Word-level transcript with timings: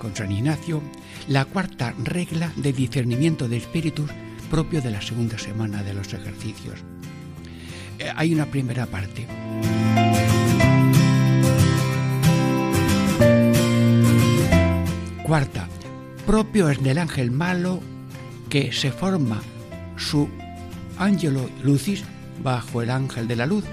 con 0.00 0.16
San 0.16 0.32
Ignacio 0.32 0.82
la 1.28 1.44
cuarta 1.44 1.94
regla 2.02 2.50
de 2.56 2.72
discernimiento 2.72 3.48
de 3.48 3.58
espíritus 3.58 4.10
propio 4.50 4.80
de 4.80 4.90
la 4.90 5.00
segunda 5.00 5.38
semana 5.38 5.84
de 5.84 5.94
los 5.94 6.12
ejercicios. 6.12 6.80
Eh, 8.00 8.10
hay 8.16 8.34
una 8.34 8.46
primera 8.46 8.86
parte. 8.86 9.28
Cuarta, 15.22 15.68
propio 16.26 16.68
es 16.70 16.82
del 16.82 16.98
ángel 16.98 17.30
malo 17.30 17.80
que 18.48 18.72
se 18.72 18.90
forma 18.90 19.40
su 19.96 20.28
ángelo 20.98 21.48
lucis 21.62 22.02
bajo 22.42 22.82
el 22.82 22.90
ángel 22.90 23.28
de 23.28 23.36
la 23.36 23.46
luz, 23.46 23.64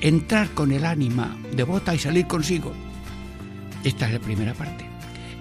entrar 0.00 0.48
con 0.50 0.72
el 0.72 0.86
ánima 0.86 1.36
devota 1.54 1.94
y 1.94 1.98
salir 1.98 2.26
consigo. 2.26 2.72
Esta 3.84 4.06
es 4.06 4.12
la 4.12 4.20
primera 4.20 4.54
parte. 4.54 4.91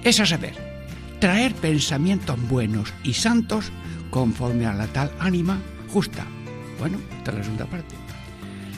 Es 0.04 0.20
a 0.20 0.26
saber, 0.26 0.56
traer 1.20 1.54
pensamientos 1.54 2.36
buenos 2.50 2.92
y 3.04 3.14
santos 3.14 3.72
conforme 4.10 4.66
a 4.66 4.74
la 4.74 4.88
tal 4.88 5.12
ánima 5.20 5.60
justa. 5.90 6.26
Bueno, 6.80 6.98
esta 7.20 7.32
es 7.32 7.38
la 7.38 7.44
segunda 7.44 7.66
parte. 7.68 7.96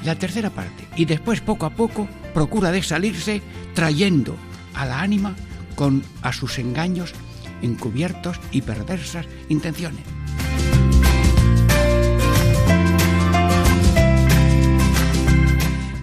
La 0.03 0.15
tercera 0.15 0.49
parte, 0.49 0.85
y 0.97 1.05
después 1.05 1.39
poco 1.39 1.65
a 1.65 1.69
poco 1.69 2.09
procura 2.33 2.71
de 2.71 2.83
salirse 2.83 3.41
trayendo 3.73 4.35
a 4.73 4.85
la 4.85 4.99
ánima 4.99 5.33
con 5.75 6.03
a 6.21 6.33
sus 6.33 6.59
engaños 6.59 7.13
encubiertos 7.61 8.37
y 8.51 8.61
perversas 8.61 9.25
intenciones. 9.47 10.03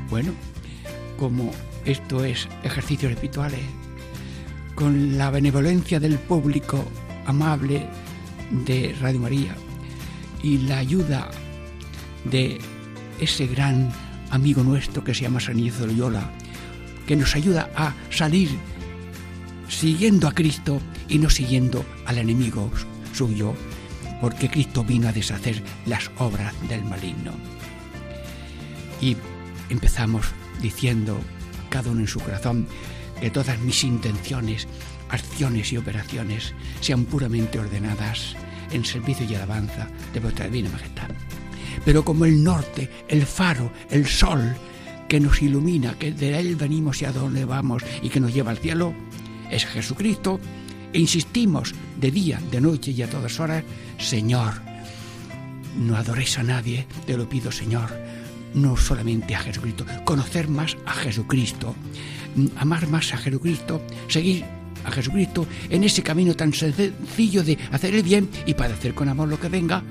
Bueno, 0.08 0.32
como 1.18 1.52
esto 1.84 2.24
es 2.24 2.48
ejercicios 2.62 3.12
espirituales, 3.12 3.60
con 4.74 5.18
la 5.18 5.30
benevolencia 5.30 6.00
del 6.00 6.18
público 6.18 6.84
amable 7.26 7.86
de 8.50 8.96
Radio 9.00 9.20
María 9.20 9.54
y 10.42 10.58
la 10.58 10.78
ayuda 10.78 11.30
de 12.24 12.58
ese 13.20 13.46
gran 13.46 13.92
amigo 14.30 14.62
nuestro 14.62 15.04
que 15.04 15.14
se 15.14 15.22
llama 15.22 15.40
San 15.40 15.58
Iñigo 15.58 15.78
de 15.78 15.86
Loyola, 15.88 16.30
que 17.06 17.16
nos 17.16 17.34
ayuda 17.34 17.70
a 17.76 17.94
salir 18.10 18.50
siguiendo 19.68 20.28
a 20.28 20.32
Cristo 20.32 20.80
y 21.08 21.18
no 21.18 21.30
siguiendo 21.30 21.84
al 22.06 22.18
enemigo 22.18 22.70
suyo, 23.12 23.54
porque 24.20 24.48
Cristo 24.48 24.84
vino 24.84 25.08
a 25.08 25.12
deshacer 25.12 25.62
las 25.86 26.10
obras 26.18 26.54
del 26.68 26.84
maligno. 26.84 27.32
Y 29.00 29.16
empezamos 29.70 30.26
diciendo, 30.60 31.18
cada 31.68 31.90
uno 31.90 32.00
en 32.00 32.06
su 32.06 32.20
corazón, 32.20 32.66
que 33.20 33.30
todas 33.30 33.58
mis 33.60 33.84
intenciones, 33.84 34.66
acciones 35.08 35.72
y 35.72 35.76
operaciones 35.76 36.54
sean 36.80 37.04
puramente 37.04 37.58
ordenadas 37.58 38.34
en 38.70 38.84
servicio 38.84 39.26
y 39.28 39.34
alabanza 39.34 39.88
de 40.12 40.20
vuestra 40.20 40.46
divina 40.46 40.70
majestad. 40.70 41.10
Pero 41.84 42.04
como 42.04 42.24
el 42.24 42.42
norte, 42.42 42.90
el 43.08 43.26
faro, 43.26 43.72
el 43.90 44.06
sol 44.06 44.54
que 45.08 45.20
nos 45.20 45.42
ilumina, 45.42 45.98
que 45.98 46.12
de 46.12 46.38
él 46.38 46.56
venimos 46.56 47.02
y 47.02 47.04
a 47.04 47.12
dónde 47.12 47.44
vamos 47.44 47.82
y 48.02 48.08
que 48.08 48.20
nos 48.20 48.32
lleva 48.32 48.50
al 48.50 48.58
cielo, 48.58 48.94
es 49.50 49.66
Jesucristo, 49.66 50.38
e 50.92 50.98
insistimos 50.98 51.74
de 52.00 52.10
día, 52.10 52.40
de 52.50 52.60
noche 52.60 52.90
y 52.90 53.02
a 53.02 53.10
todas 53.10 53.38
horas, 53.38 53.64
Señor, 53.98 54.54
no 55.76 55.96
adoréis 55.96 56.38
a 56.38 56.42
nadie, 56.42 56.86
te 57.06 57.16
lo 57.16 57.28
pido 57.28 57.52
Señor, 57.52 57.90
no 58.54 58.76
solamente 58.76 59.34
a 59.34 59.40
Jesucristo, 59.40 59.84
conocer 60.04 60.48
más 60.48 60.76
a 60.86 60.92
Jesucristo, 60.92 61.74
amar 62.56 62.86
más 62.88 63.12
a 63.12 63.18
Jesucristo, 63.18 63.82
seguir 64.08 64.44
a 64.84 64.90
Jesucristo 64.90 65.46
en 65.68 65.84
ese 65.84 66.02
camino 66.02 66.34
tan 66.34 66.52
sencillo 66.52 67.42
de 67.42 67.58
hacer 67.72 67.94
el 67.94 68.02
bien 68.02 68.28
y 68.46 68.54
padecer 68.54 68.94
con 68.94 69.08
amor 69.08 69.28
lo 69.28 69.38
que 69.38 69.48
venga, 69.48 69.82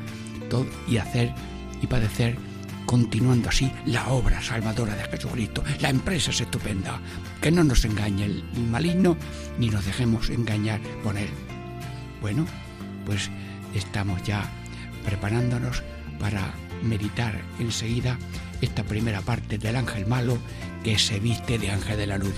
todo, 0.50 0.66
y 0.88 0.98
hacer 0.98 1.34
y 1.82 1.88
padecer 1.88 2.38
continuando 2.86 3.50
así 3.50 3.72
la 3.86 4.08
obra 4.10 4.42
salvadora 4.42 4.96
de 4.96 5.04
Jesucristo. 5.04 5.64
La 5.80 5.90
empresa 5.90 6.32
es 6.32 6.42
estupenda. 6.42 7.00
Que 7.40 7.52
no 7.52 7.64
nos 7.64 7.86
engañe 7.86 8.26
el 8.26 8.44
maligno 8.72 9.16
ni 9.60 9.70
nos 9.70 9.86
dejemos 9.86 10.32
engañar 10.32 10.82
con 11.04 11.16
él. 11.16 11.30
Bueno, 12.20 12.48
pues 13.06 13.30
estamos 13.76 14.24
ya 14.24 14.50
preparándonos 15.06 15.84
para 16.20 16.52
meditar 16.82 17.40
enseguida 17.60 18.18
esta 18.62 18.84
primera 18.84 19.22
parte 19.22 19.58
del 19.58 19.76
ángel 19.76 20.06
malo 20.06 20.38
que 20.84 20.98
se 20.98 21.20
viste 21.20 21.58
de 21.58 21.72
ángel 21.72 21.98
de 21.98 22.08
la 22.08 22.18
luz. 22.18 22.34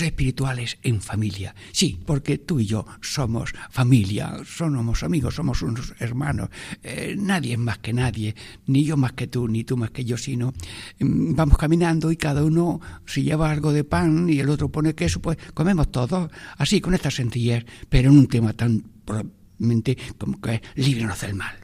Espirituales 0.00 0.78
en 0.82 1.00
familia. 1.00 1.54
Sí, 1.72 1.98
porque 2.04 2.38
tú 2.38 2.60
y 2.60 2.66
yo 2.66 2.86
somos 3.00 3.52
familia, 3.70 4.36
somos 4.44 5.02
amigos, 5.02 5.34
somos 5.34 5.62
unos 5.62 5.94
hermanos. 5.98 6.48
Eh, 6.82 7.14
nadie 7.18 7.52
es 7.52 7.58
más 7.58 7.78
que 7.78 7.92
nadie, 7.92 8.34
ni 8.66 8.84
yo 8.84 8.96
más 8.96 9.12
que 9.12 9.26
tú, 9.26 9.48
ni 9.48 9.64
tú 9.64 9.76
más 9.76 9.90
que 9.90 10.04
yo, 10.04 10.16
sino 10.16 10.52
mm, 10.98 11.34
vamos 11.34 11.58
caminando 11.58 12.10
y 12.10 12.16
cada 12.16 12.44
uno, 12.44 12.80
si 13.06 13.22
lleva 13.22 13.50
algo 13.50 13.72
de 13.72 13.84
pan 13.84 14.28
y 14.28 14.40
el 14.40 14.48
otro 14.48 14.68
pone 14.68 14.94
queso, 14.94 15.20
pues 15.20 15.38
comemos 15.54 15.90
todos, 15.90 16.30
así, 16.58 16.80
con 16.80 16.94
esta 16.94 17.10
sencillez, 17.10 17.64
pero 17.88 18.10
en 18.10 18.18
un 18.18 18.26
tema 18.26 18.52
tan 18.52 18.82
probablemente 19.04 19.96
como 20.18 20.40
que 20.40 20.54
es 20.54 20.86
líbranos 20.86 21.20
del 21.20 21.34
mal, 21.34 21.56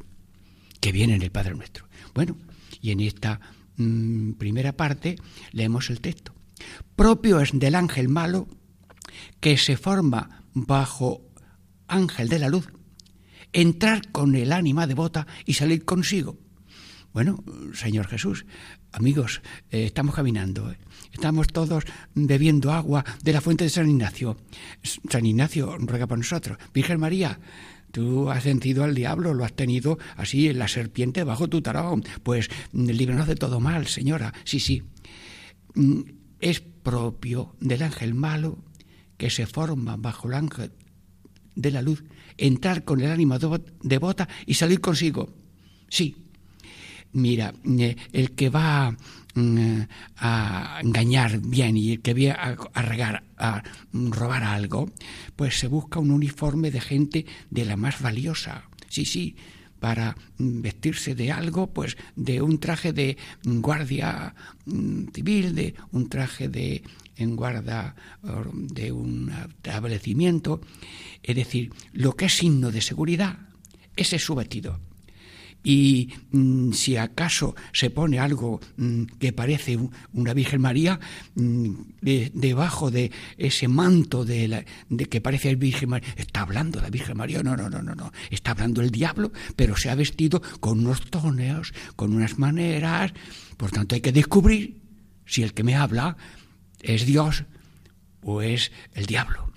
que 0.81 0.93
viene 0.93 1.14
en 1.14 1.23
el 1.23 1.31
Padre 1.31 1.55
nuestro. 1.55 1.87
Bueno, 2.14 2.37
y 2.81 2.90
en 2.90 3.00
esta 3.00 3.40
mm, 3.76 4.32
primera 4.32 4.73
parte 4.73 5.17
leemos 5.52 5.90
el 5.90 6.00
texto 6.00 6.32
Propio 6.96 7.40
es 7.40 7.50
del 7.52 7.74
ángel 7.74 8.08
malo 8.08 8.48
que 9.40 9.56
se 9.56 9.76
forma 9.76 10.44
bajo 10.54 11.22
ángel 11.88 12.28
de 12.28 12.38
la 12.38 12.48
luz, 12.48 12.68
entrar 13.52 14.10
con 14.12 14.34
el 14.34 14.52
ánima 14.52 14.86
devota 14.86 15.26
y 15.44 15.54
salir 15.54 15.84
consigo. 15.84 16.38
Bueno, 17.12 17.44
Señor 17.74 18.06
Jesús, 18.06 18.46
amigos, 18.90 19.42
eh, 19.70 19.84
estamos 19.84 20.14
caminando, 20.14 20.70
eh. 20.70 20.78
estamos 21.12 21.48
todos 21.48 21.84
bebiendo 22.14 22.72
agua 22.72 23.04
de 23.22 23.34
la 23.34 23.42
fuente 23.42 23.64
de 23.64 23.70
San 23.70 23.90
Ignacio. 23.90 24.38
San 25.10 25.26
Ignacio 25.26 25.76
ruega 25.78 26.06
por 26.06 26.16
nosotros. 26.16 26.56
Virgen 26.72 27.00
María, 27.00 27.38
Tú 27.92 28.30
has 28.30 28.42
sentido 28.42 28.84
al 28.84 28.94
diablo, 28.94 29.34
lo 29.34 29.44
has 29.44 29.52
tenido 29.52 29.98
así 30.16 30.50
la 30.54 30.66
serpiente 30.66 31.24
bajo 31.24 31.48
tu 31.48 31.60
tarón. 31.60 32.02
Pues 32.22 32.48
mm, 32.72 32.86
líbranos 32.86 33.28
de 33.28 33.34
todo 33.34 33.60
mal, 33.60 33.86
señora. 33.86 34.32
Sí, 34.44 34.60
sí. 34.60 34.82
Es 36.42 36.60
propio 36.60 37.54
del 37.60 37.84
ángel 37.84 38.14
malo 38.14 38.58
que 39.16 39.30
se 39.30 39.46
forma 39.46 39.96
bajo 39.96 40.26
el 40.28 40.34
ángel 40.34 40.72
de 41.54 41.70
la 41.70 41.82
luz, 41.82 42.02
entrar 42.36 42.82
con 42.84 43.00
el 43.00 43.12
ánima 43.12 43.38
devota 43.82 44.28
y 44.44 44.54
salir 44.54 44.80
consigo. 44.80 45.32
Sí. 45.88 46.16
Mira, 47.12 47.54
eh, 47.78 47.94
el 48.12 48.32
que 48.32 48.48
va 48.48 48.96
mm, 49.34 49.80
a 50.16 50.80
engañar 50.82 51.38
bien 51.38 51.76
y 51.76 51.92
el 51.92 52.00
que 52.00 52.14
va 52.14 52.56
a, 52.72 52.82
regar, 52.82 53.22
a 53.36 53.62
robar 53.92 54.42
algo, 54.42 54.90
pues 55.36 55.58
se 55.58 55.68
busca 55.68 56.00
un 56.00 56.10
uniforme 56.10 56.72
de 56.72 56.80
gente 56.80 57.26
de 57.50 57.64
la 57.66 57.76
más 57.76 58.00
valiosa. 58.00 58.64
Sí, 58.88 59.04
sí, 59.04 59.36
para 59.82 60.17
vestirse 60.38 61.17
de 61.17 61.32
algo, 61.32 61.67
pues 61.67 61.96
de 62.14 62.40
un 62.40 62.61
traje 62.61 62.93
de 62.93 63.17
guardia 63.43 64.32
mm, 64.64 65.08
civil, 65.12 65.56
de 65.56 65.75
un 65.90 66.08
traje 66.08 66.46
de 66.46 66.84
en 67.17 67.34
guarda 67.34 67.96
de 68.52 68.93
un 68.93 69.32
establecimiento. 69.58 70.61
Es 71.20 71.34
decir, 71.34 71.73
lo 71.93 72.14
que 72.14 72.26
es 72.26 72.32
signo 72.32 72.70
de 72.70 72.81
seguridad, 72.81 73.40
ese 73.96 74.17
es 74.17 74.25
su 74.25 74.37
vestido 74.37 74.79
y 75.64 76.10
mm, 76.30 76.72
si 76.72 76.96
acaso 76.96 77.54
se 77.72 77.90
pone 77.90 78.18
algo 78.18 78.60
mm, 78.76 79.04
que 79.18 79.32
parece 79.32 79.78
una 80.12 80.34
Virgen 80.34 80.60
María 80.60 80.98
mm, 81.34 81.74
debajo 82.00 82.90
de 82.90 83.10
ese 83.36 83.68
manto 83.68 84.24
de, 84.24 84.48
la, 84.48 84.64
de 84.88 85.06
que 85.06 85.20
parece 85.20 85.50
el 85.50 85.56
Virgen 85.56 85.90
María, 85.90 86.08
está 86.16 86.42
hablando 86.42 86.80
la 86.80 86.90
Virgen 86.90 87.16
María, 87.16 87.42
no, 87.42 87.56
no, 87.56 87.70
no, 87.70 87.82
no, 87.82 87.94
no, 87.94 88.12
está 88.30 88.52
hablando 88.52 88.80
el 88.80 88.90
diablo, 88.90 89.32
pero 89.56 89.76
se 89.76 89.90
ha 89.90 89.94
vestido 89.94 90.42
con 90.60 90.80
unos 90.80 91.02
toneos, 91.10 91.72
con 91.96 92.14
unas 92.14 92.38
maneras, 92.38 93.12
por 93.56 93.70
tanto 93.70 93.94
hay 93.94 94.00
que 94.00 94.12
descubrir 94.12 94.80
si 95.26 95.42
el 95.42 95.54
que 95.54 95.62
me 95.62 95.76
habla 95.76 96.16
es 96.80 97.06
Dios 97.06 97.44
o 98.22 98.42
es 98.42 98.72
el 98.94 99.06
diablo. 99.06 99.50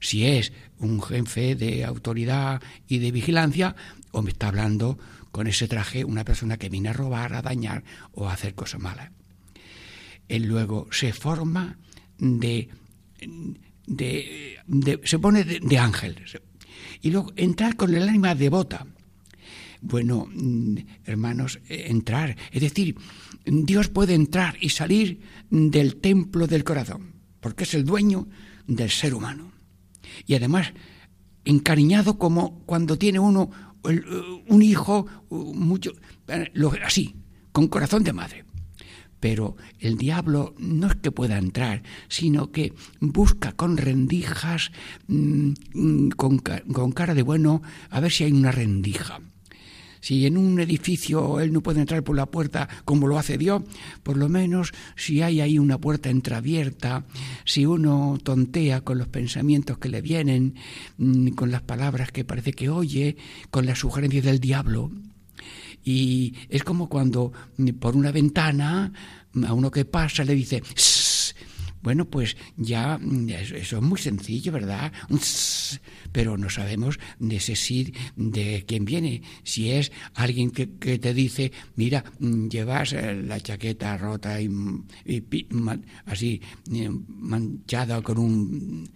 Si 0.00 0.26
es 0.26 0.52
un 0.78 1.02
jefe 1.02 1.54
de 1.54 1.84
autoridad 1.84 2.62
y 2.88 2.98
de 2.98 3.12
vigilancia, 3.12 3.76
o 4.12 4.22
me 4.22 4.30
está 4.30 4.48
hablando 4.48 4.98
con 5.30 5.46
ese 5.46 5.68
traje 5.68 6.04
una 6.04 6.24
persona 6.24 6.56
que 6.56 6.68
viene 6.68 6.88
a 6.88 6.92
robar, 6.92 7.34
a 7.34 7.42
dañar 7.42 7.84
o 8.12 8.28
a 8.28 8.32
hacer 8.32 8.54
cosas 8.54 8.80
malas. 8.80 9.10
Él 10.28 10.44
luego 10.44 10.86
se 10.90 11.12
forma 11.12 11.78
de, 12.18 12.68
se 15.04 15.18
pone 15.18 15.44
de, 15.44 15.78
ángel 15.78 16.22
y 17.02 17.10
luego 17.10 17.32
entrar 17.36 17.76
con 17.76 17.94
el 17.94 18.08
ánima 18.08 18.34
devota. 18.34 18.86
Bueno, 19.82 20.28
mm, 20.30 20.76
hermanos, 21.06 21.58
eh, 21.68 21.86
entrar, 21.88 22.36
es 22.52 22.60
decir, 22.60 22.96
Dios 23.46 23.88
puede 23.88 24.14
entrar 24.14 24.56
y 24.60 24.68
salir 24.68 25.20
del 25.50 25.96
templo 25.96 26.46
del 26.46 26.64
corazón, 26.64 27.14
porque 27.40 27.64
es 27.64 27.74
el 27.74 27.84
dueño 27.84 28.28
del 28.66 28.90
ser 28.90 29.14
humano. 29.14 29.52
Y 30.26 30.34
además, 30.34 30.72
encariñado 31.44 32.18
como 32.18 32.62
cuando 32.66 32.98
tiene 32.98 33.18
uno 33.18 33.50
un 33.82 34.62
hijo, 34.62 35.06
mucho, 35.30 35.92
así, 36.84 37.16
con 37.52 37.68
corazón 37.68 38.04
de 38.04 38.12
madre. 38.12 38.44
Pero 39.20 39.56
el 39.78 39.98
diablo 39.98 40.54
no 40.58 40.86
es 40.86 40.94
que 40.96 41.12
pueda 41.12 41.36
entrar, 41.36 41.82
sino 42.08 42.50
que 42.50 42.72
busca 43.00 43.52
con 43.52 43.76
rendijas, 43.76 44.72
mm, 45.08 45.52
mm, 45.74 46.08
con, 46.10 46.38
con 46.38 46.92
cara 46.92 47.14
de 47.14 47.22
bueno, 47.22 47.62
a 47.90 48.00
ver 48.00 48.10
si 48.10 48.24
hay 48.24 48.32
una 48.32 48.50
rendija. 48.50 49.20
Si 50.00 50.26
en 50.26 50.36
un 50.36 50.58
edificio 50.60 51.40
él 51.40 51.52
no 51.52 51.62
puede 51.62 51.80
entrar 51.80 52.02
por 52.02 52.16
la 52.16 52.26
puerta 52.26 52.68
como 52.84 53.06
lo 53.06 53.18
hace 53.18 53.38
Dios, 53.38 53.62
por 54.02 54.16
lo 54.16 54.28
menos 54.28 54.72
si 54.96 55.22
hay 55.22 55.40
ahí 55.40 55.58
una 55.58 55.78
puerta 55.78 56.10
entreabierta, 56.10 57.04
si 57.44 57.66
uno 57.66 58.18
tontea 58.22 58.80
con 58.80 58.98
los 58.98 59.08
pensamientos 59.08 59.78
que 59.78 59.88
le 59.88 60.00
vienen, 60.00 60.54
mm, 60.98 61.28
con 61.30 61.50
las 61.50 61.62
palabras 61.62 62.12
que 62.12 62.24
parece 62.24 62.52
que 62.52 62.68
oye, 62.68 63.16
con 63.50 63.66
las 63.66 63.78
sugerencias 63.78 64.24
del 64.24 64.40
diablo. 64.40 64.90
Y 65.84 66.34
es 66.48 66.64
como 66.64 66.88
cuando 66.88 67.32
mm, 67.56 67.70
por 67.74 67.96
una 67.96 68.12
ventana 68.12 68.92
a 69.46 69.52
uno 69.54 69.70
que 69.70 69.84
pasa 69.84 70.24
le 70.24 70.34
dice, 70.34 70.62
bueno, 71.82 72.04
pues 72.04 72.36
ya 72.56 72.98
mm, 72.98 73.28
eso 73.30 73.76
es 73.78 73.82
muy 73.82 73.98
sencillo, 73.98 74.52
¿verdad? 74.52 74.92
Pero 76.12 76.36
no 76.36 76.50
sabemos 76.50 76.98
de 77.18 77.36
ese 77.36 77.56
sí 77.56 77.94
de 78.16 78.64
quién 78.66 78.84
viene. 78.84 79.22
Si 79.44 79.70
es 79.70 79.92
alguien 80.14 80.50
que, 80.50 80.66
te 80.66 81.14
dice, 81.14 81.52
mira, 81.76 82.04
mm, 82.18 82.48
llevas 82.48 82.92
eh, 82.92 83.14
la 83.14 83.40
chaqueta 83.40 83.96
rota 83.96 84.40
y, 84.40 84.50
así 86.06 86.40
eh, 86.72 86.90
manchada 87.08 88.02
con 88.02 88.18
un, 88.18 88.90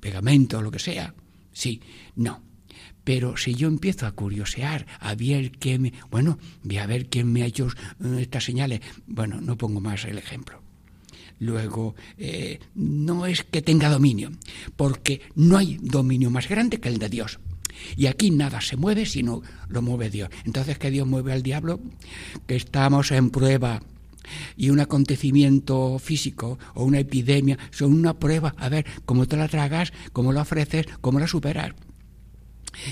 pegamento 0.00 0.58
o 0.58 0.62
lo 0.62 0.70
que 0.70 0.78
sea. 0.78 1.14
Sí, 1.52 1.80
no. 2.16 2.42
Pero 3.02 3.36
si 3.36 3.54
yo 3.54 3.66
empiezo 3.66 4.06
a 4.06 4.12
curiosear, 4.12 4.86
a 5.00 5.14
ver 5.14 5.52
qué 5.52 5.78
me... 5.78 5.92
Bueno, 6.10 6.38
voy 6.62 6.78
a 6.78 6.86
ver 6.86 7.08
quién 7.08 7.32
me 7.32 7.42
ha 7.42 7.46
hecho 7.46 7.66
eh, 7.66 8.18
estas 8.20 8.44
señales. 8.44 8.80
Bueno, 9.06 9.40
no 9.40 9.56
pongo 9.56 9.80
más 9.80 10.04
el 10.04 10.18
ejemplo. 10.18 10.69
Luego, 11.38 11.94
eh, 12.18 12.60
no 12.74 13.26
es 13.26 13.44
que 13.44 13.62
tenga 13.62 13.88
dominio, 13.88 14.30
porque 14.76 15.22
no 15.34 15.56
hay 15.56 15.78
dominio 15.80 16.30
más 16.30 16.48
grande 16.48 16.80
que 16.80 16.88
el 16.88 16.98
de 16.98 17.08
Dios. 17.08 17.38
Y 17.96 18.06
aquí 18.06 18.30
nada 18.30 18.60
se 18.60 18.76
mueve 18.76 19.06
sino 19.06 19.42
lo 19.68 19.82
mueve 19.82 20.10
Dios. 20.10 20.30
Entonces, 20.44 20.78
¿qué 20.78 20.90
Dios 20.90 21.06
mueve 21.06 21.32
al 21.32 21.42
diablo? 21.42 21.80
Que 22.46 22.56
estamos 22.56 23.10
en 23.10 23.30
prueba 23.30 23.80
y 24.56 24.70
un 24.70 24.80
acontecimiento 24.80 25.98
físico 25.98 26.58
o 26.74 26.84
una 26.84 27.00
epidemia 27.00 27.58
son 27.70 27.92
una 27.92 28.18
prueba, 28.18 28.54
a 28.58 28.68
ver 28.68 28.86
cómo 29.04 29.26
te 29.26 29.36
la 29.36 29.48
tragas, 29.48 29.92
cómo 30.12 30.32
la 30.32 30.42
ofreces, 30.42 30.86
cómo 31.00 31.18
la 31.18 31.26
superas. 31.26 31.72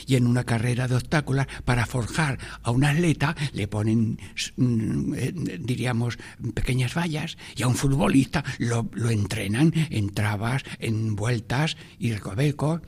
Y 0.07 0.17
en 0.17 0.27
una 0.27 0.45
carrera 0.45 0.89
de 0.89 0.97
obstáculos, 0.97 1.47
para 1.65 1.87
forjar 1.87 2.39
a 2.63 2.71
un 2.71 2.85
atleta, 2.85 3.37
le 3.53 3.69
ponen, 3.69 4.19
mm, 4.57 5.15
eh, 5.15 5.33
diríamos, 5.61 6.19
pequeñas 6.55 6.95
vallas, 6.95 7.37
y 7.57 7.63
a 7.63 7.69
un 7.69 7.75
futbolista 7.75 8.45
lo, 8.59 8.89
entrenan 9.11 9.73
en 9.91 10.11
trabas, 10.11 10.63
en 10.79 11.17
vueltas 11.17 11.77
y 11.99 12.13
recovecos. 12.13 12.81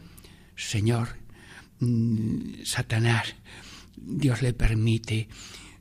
Señor, 0.57 1.09
mm, 1.81 2.63
Satanás, 2.65 3.35
Dios 3.97 4.43
le 4.43 4.53
permite 4.53 5.29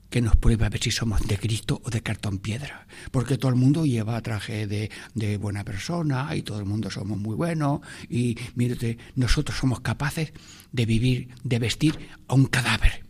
que 0.09 0.21
nos 0.21 0.35
pruebe 0.35 0.65
a 0.65 0.69
ver 0.69 0.81
si 0.81 0.91
somos 0.91 1.21
de 1.27 1.37
Cristo 1.37 1.81
o 1.83 1.89
de 1.89 2.01
cartón 2.01 2.39
piedra. 2.39 2.87
Porque 3.11 3.37
todo 3.37 3.49
el 3.49 3.57
mundo 3.57 3.85
lleva 3.85 4.21
traje 4.21 4.67
de, 4.67 4.89
de 5.13 5.37
buena 5.37 5.63
persona 5.63 6.35
y 6.35 6.41
todo 6.41 6.59
el 6.59 6.65
mundo 6.65 6.89
somos 6.89 7.17
muy 7.17 7.35
buenos 7.35 7.81
y 8.09 8.37
mírate, 8.55 8.97
nosotros 9.15 9.57
somos 9.57 9.81
capaces 9.81 10.33
de 10.71 10.85
vivir, 10.85 11.29
de 11.43 11.59
vestir 11.59 12.09
a 12.27 12.33
un 12.33 12.45
cadáver. 12.45 13.05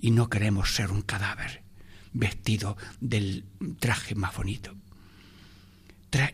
Y 0.00 0.10
no 0.10 0.28
queremos 0.28 0.74
ser 0.74 0.90
un 0.90 1.02
cadáver 1.02 1.62
vestido 2.12 2.76
del 3.00 3.44
traje 3.78 4.14
más 4.14 4.34
bonito. 4.36 4.74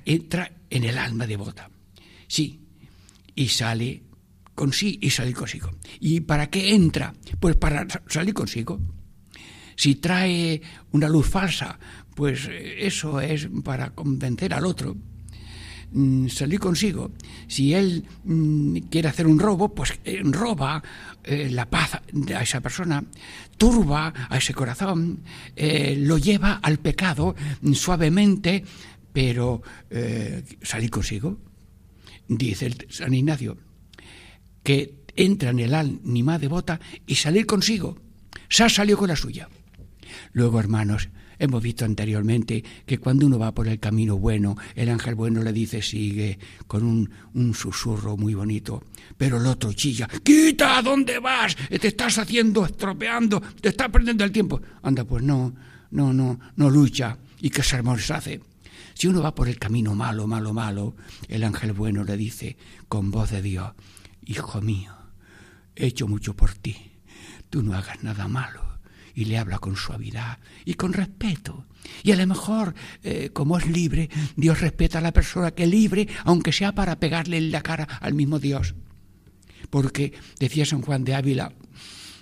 entra 0.04 0.52
en 0.68 0.84
el 0.84 0.98
alma 0.98 1.26
devota. 1.26 1.70
Sí, 2.28 2.60
y 3.34 3.48
sale 3.48 4.02
con 4.54 4.72
sí 4.72 4.98
y 5.00 5.10
sale 5.10 5.32
consigo. 5.32 5.70
¿Y 6.00 6.20
para 6.20 6.50
qué 6.50 6.74
entra? 6.74 7.14
Pues 7.40 7.56
para 7.56 7.86
salir 8.06 8.34
consigo. 8.34 8.78
Si 9.80 9.94
trae 9.94 10.60
una 10.92 11.08
luz 11.08 11.26
falsa, 11.26 11.78
pues 12.14 12.46
eh, 12.50 12.86
eso 12.86 13.18
es 13.18 13.48
para 13.64 13.94
convencer 13.94 14.52
al 14.52 14.66
otro. 14.66 14.94
Mm, 15.92 16.28
salir 16.28 16.60
consigo. 16.60 17.12
Si 17.48 17.72
él 17.72 18.04
mm, 18.24 18.76
quiere 18.90 19.08
hacer 19.08 19.26
un 19.26 19.38
robo, 19.38 19.74
pues 19.74 19.98
eh, 20.04 20.20
roba 20.22 20.82
eh, 21.24 21.48
la 21.50 21.70
paz 21.70 21.94
a 21.94 22.42
esa 22.42 22.60
persona, 22.60 23.02
turba 23.56 24.12
a 24.28 24.36
ese 24.36 24.52
corazón, 24.52 25.20
lo 25.56 26.18
lleva 26.18 26.60
al 26.62 26.78
pecado 26.78 27.34
mm, 27.62 27.72
suavemente, 27.72 28.62
pero 29.14 29.62
salir 30.60 30.90
consigo. 30.90 31.38
Dice 32.28 32.70
San 32.90 33.14
Ignacio, 33.14 33.56
que 34.62 35.06
entra 35.16 35.48
en 35.48 35.60
el 35.60 35.74
ánima 35.74 36.38
devota 36.38 36.78
y 37.06 37.14
salir 37.14 37.46
consigo. 37.46 37.96
Se 38.50 38.64
ha 38.64 38.68
salido 38.68 38.98
con 38.98 39.08
la 39.08 39.16
suya. 39.16 39.48
Luego, 40.32 40.60
hermanos, 40.60 41.08
Hemos 41.40 41.62
visto 41.62 41.86
anteriormente 41.86 42.62
que 42.84 42.98
cuando 42.98 43.24
uno 43.24 43.38
va 43.38 43.54
por 43.54 43.66
el 43.66 43.80
camino 43.80 44.18
bueno, 44.18 44.58
el 44.74 44.90
ángel 44.90 45.14
bueno 45.14 45.42
le 45.42 45.54
dice 45.54 45.80
sigue 45.80 46.38
con 46.66 46.84
un, 46.84 47.10
un 47.32 47.54
susurro 47.54 48.18
muy 48.18 48.34
bonito, 48.34 48.84
pero 49.16 49.38
el 49.38 49.46
otro 49.46 49.72
chilla, 49.72 50.06
quita, 50.22 50.76
¿a 50.76 50.82
dónde 50.82 51.18
vas? 51.18 51.56
Te 51.56 51.88
estás 51.88 52.18
haciendo, 52.18 52.66
estropeando, 52.66 53.40
te 53.58 53.70
estás 53.70 53.88
perdiendo 53.88 54.22
el 54.22 54.32
tiempo. 54.32 54.60
Anda, 54.82 55.04
pues 55.04 55.24
no, 55.24 55.54
no, 55.92 56.12
no, 56.12 56.38
no 56.56 56.68
lucha. 56.68 57.16
¿Y 57.40 57.48
qué 57.48 57.62
sermones 57.62 58.10
hace? 58.10 58.42
Si 58.92 59.06
uno 59.06 59.22
va 59.22 59.34
por 59.34 59.48
el 59.48 59.58
camino 59.58 59.94
malo, 59.94 60.26
malo, 60.26 60.52
malo, 60.52 60.94
el 61.26 61.42
ángel 61.42 61.72
bueno 61.72 62.04
le 62.04 62.18
dice 62.18 62.58
con 62.86 63.10
voz 63.10 63.30
de 63.30 63.40
Dios, 63.40 63.72
Hijo 64.26 64.60
mío, 64.60 64.94
he 65.74 65.86
hecho 65.86 66.06
mucho 66.06 66.36
por 66.36 66.52
ti, 66.52 66.76
tú 67.48 67.62
no 67.62 67.72
hagas 67.72 68.02
nada 68.04 68.28
malo 68.28 68.69
y 69.14 69.26
le 69.26 69.38
habla 69.38 69.58
con 69.58 69.76
suavidad 69.76 70.38
y 70.64 70.74
con 70.74 70.92
respeto. 70.92 71.66
Y 72.02 72.12
a 72.12 72.16
lo 72.16 72.26
mejor, 72.26 72.74
eh, 73.02 73.30
como 73.32 73.58
es 73.58 73.66
libre, 73.66 74.08
Dios 74.36 74.60
respeta 74.60 74.98
a 74.98 75.02
la 75.02 75.12
persona 75.12 75.50
que 75.50 75.64
es 75.64 75.70
libre, 75.70 76.08
aunque 76.24 76.52
sea 76.52 76.72
para 76.72 76.98
pegarle 76.98 77.38
en 77.38 77.50
la 77.50 77.62
cara 77.62 77.84
al 78.00 78.14
mismo 78.14 78.38
Dios. 78.38 78.74
Porque 79.70 80.12
decía 80.38 80.66
San 80.66 80.82
Juan 80.82 81.04
de 81.04 81.14
Ávila 81.14 81.52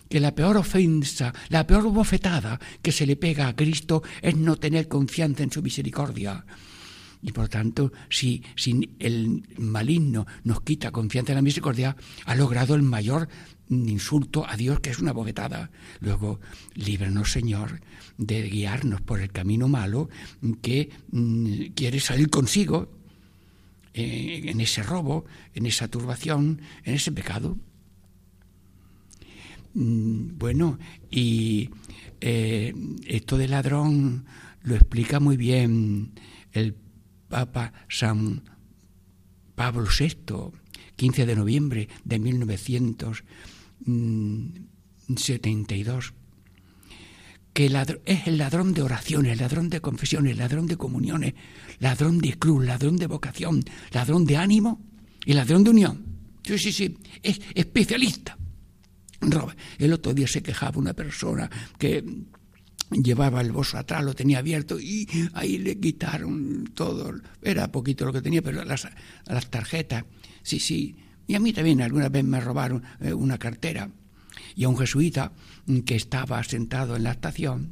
que 0.08 0.20
la 0.20 0.34
peor 0.34 0.56
ofensa, 0.56 1.34
la 1.48 1.66
peor 1.66 1.84
bofetada 1.92 2.58
que 2.82 2.92
se 2.92 3.06
le 3.06 3.16
pega 3.16 3.48
a 3.48 3.56
Cristo 3.56 4.02
es 4.22 4.36
no 4.36 4.56
tener 4.56 4.88
confianza 4.88 5.42
en 5.42 5.52
su 5.52 5.62
misericordia. 5.62 6.44
Y 7.20 7.32
por 7.32 7.48
tanto, 7.48 7.92
si, 8.08 8.42
si 8.56 8.90
el 8.98 9.42
maligno 9.58 10.26
nos 10.44 10.60
quita 10.62 10.92
confianza 10.92 11.32
en 11.32 11.36
la 11.36 11.42
misericordia, 11.42 11.96
ha 12.24 12.34
logrado 12.34 12.74
el 12.74 12.82
mayor 12.82 13.28
insulto 13.70 14.46
a 14.48 14.56
Dios, 14.56 14.80
que 14.80 14.90
es 14.90 14.98
una 14.98 15.12
bofetada. 15.12 15.70
Luego, 16.00 16.40
líbranos, 16.74 17.32
Señor, 17.32 17.80
de 18.16 18.48
guiarnos 18.48 19.00
por 19.00 19.20
el 19.20 19.30
camino 19.30 19.68
malo 19.68 20.08
que 20.62 20.90
mm, 21.10 21.72
quiere 21.74 22.00
salir 22.00 22.30
consigo 22.30 22.90
eh, 23.94 24.42
en 24.46 24.60
ese 24.60 24.82
robo, 24.82 25.24
en 25.54 25.66
esa 25.66 25.88
turbación, 25.88 26.60
en 26.84 26.94
ese 26.94 27.12
pecado. 27.12 27.58
Mm, 29.74 30.38
bueno, 30.38 30.78
y 31.10 31.70
eh, 32.20 32.74
esto 33.06 33.36
de 33.36 33.48
ladrón 33.48 34.26
lo 34.62 34.74
explica 34.74 35.20
muy 35.20 35.36
bien 35.36 36.12
el 36.52 36.74
Papa 37.28 37.72
San 37.88 38.42
Pablo 39.54 39.86
VI, 39.86 40.52
15 40.96 41.26
de 41.26 41.36
noviembre 41.36 41.88
de 42.04 42.18
1900. 42.18 43.24
72, 43.84 46.14
que 47.52 47.66
es 48.04 48.26
el 48.26 48.38
ladrón 48.38 48.74
de 48.74 48.82
oraciones, 48.82 49.32
el 49.32 49.38
ladrón 49.38 49.68
de 49.68 49.80
confesiones, 49.80 50.32
el 50.32 50.38
ladrón 50.38 50.66
de 50.66 50.76
comuniones, 50.76 51.34
ladrón 51.80 52.18
de 52.18 52.38
cruz, 52.38 52.64
ladrón 52.64 52.96
de 52.96 53.06
vocación, 53.06 53.64
ladrón 53.92 54.24
de 54.24 54.36
ánimo 54.36 54.80
y 55.24 55.32
ladrón 55.32 55.64
de 55.64 55.70
unión. 55.70 56.04
Sí, 56.44 56.58
sí, 56.58 56.72
sí, 56.72 56.98
es 57.22 57.40
especialista. 57.54 58.36
Roba. 59.20 59.54
El 59.78 59.92
otro 59.92 60.14
día 60.14 60.28
se 60.28 60.42
quejaba 60.42 60.78
una 60.78 60.94
persona 60.94 61.50
que 61.76 62.04
llevaba 62.90 63.40
el 63.40 63.52
bolso 63.52 63.76
atrás, 63.76 64.04
lo 64.04 64.14
tenía 64.14 64.38
abierto 64.38 64.78
y 64.80 65.08
ahí 65.34 65.58
le 65.58 65.78
quitaron 65.78 66.70
todo. 66.74 67.12
Era 67.42 67.70
poquito 67.70 68.04
lo 68.04 68.12
que 68.12 68.22
tenía, 68.22 68.42
pero 68.42 68.64
las, 68.64 68.88
las 69.26 69.50
tarjetas, 69.50 70.04
sí, 70.42 70.60
sí, 70.60 70.96
y 71.28 71.34
a 71.34 71.40
mí 71.40 71.52
también 71.52 71.82
alguna 71.82 72.08
vez 72.08 72.24
me 72.24 72.40
robaron 72.40 72.82
eh, 73.00 73.12
una 73.12 73.38
cartera. 73.38 73.90
Y 74.56 74.64
a 74.64 74.68
un 74.68 74.78
jesuita 74.78 75.30
mm, 75.66 75.80
que 75.80 75.94
estaba 75.94 76.42
sentado 76.42 76.96
en 76.96 77.04
la 77.04 77.12
estación, 77.12 77.70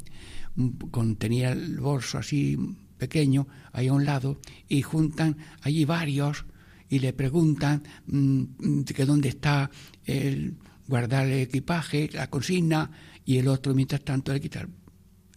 mm, 0.55 1.15
tenía 1.15 1.53
el 1.53 1.81
bolso 1.81 2.19
así 2.19 2.57
pequeño 2.99 3.49
ahí 3.73 3.89
a 3.89 3.95
un 3.95 4.05
lado, 4.05 4.41
y 4.69 4.83
juntan 4.83 5.39
allí 5.63 5.85
varios 5.87 6.45
y 6.89 6.99
le 6.99 7.15
preguntan 7.15 7.83
mm, 8.07 8.83
que 8.83 9.07
dónde 9.07 9.31
está 9.31 9.71
el 10.05 10.59
guardar 10.87 11.27
el 11.27 11.41
equipaje, 11.41 12.11
la 12.13 12.29
consigna, 12.29 12.91
y 13.25 13.39
el 13.39 13.49
otro 13.49 13.75
mientras 13.75 14.05
tanto 14.05 14.33
le 14.33 14.41
quita 14.41 14.69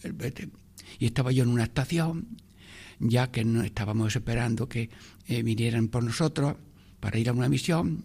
el, 0.04 0.14
vete. 0.14 0.50
Y 1.00 1.06
estaba 1.06 1.32
yo 1.32 1.44
en 1.44 1.50
una 1.50 1.64
estación, 1.64 2.38
ya 3.00 3.32
que 3.32 3.46
no 3.46 3.64
estábamos 3.64 4.14
esperando 4.14 4.68
que 4.68 4.90
eh, 5.26 5.42
vinieran 5.42 5.88
por 5.88 6.04
nosotros, 6.04 6.58
para 7.00 7.18
ir 7.20 7.30
a 7.30 7.34
una 7.34 7.50
misión 7.50 8.04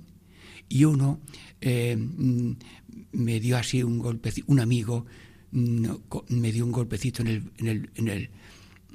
y 0.69 0.85
uno 0.85 1.21
eh, 1.61 1.97
mm, 1.97 2.53
me 3.13 3.41
dio 3.41 3.57
así 3.57 3.83
un 3.83 3.99
golpecito, 3.99 4.47
un 4.51 4.61
amigo 4.61 5.07
mm, 5.53 5.87
me 6.29 6.53
dio 6.53 6.65
un 6.65 6.73
golpecito 6.73 7.23
en 7.23 7.29
el, 7.29 7.51
en 7.59 7.69
el, 7.69 7.91
en 7.95 8.09
el, 8.09 8.31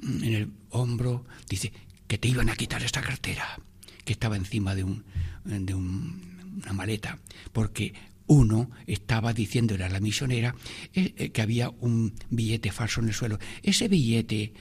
mm, 0.02 0.24
en 0.24 0.34
el 0.34 0.50
hombro, 0.70 1.24
dice 1.48 1.72
que 2.06 2.18
te 2.18 2.28
iban 2.28 2.50
a 2.50 2.56
quitar 2.56 2.82
esta 2.82 3.00
cartera 3.00 3.60
que 4.04 4.12
estaba 4.12 4.36
encima 4.36 4.74
de, 4.74 4.84
un, 4.84 5.04
de 5.44 5.74
una 5.74 6.72
maleta, 6.72 7.18
porque 7.52 7.94
uno 8.26 8.70
estaba 8.86 9.32
diciendo, 9.32 9.74
era 9.74 9.88
la 9.88 10.00
misionera, 10.00 10.54
eh, 10.94 11.14
eh, 11.16 11.30
que 11.30 11.42
había 11.42 11.70
un 11.70 12.12
billete 12.30 12.72
falso 12.72 13.00
en 13.00 13.08
el 13.08 13.14
suelo. 13.14 13.38
¿Ese 13.62 13.88
billete 13.88 14.52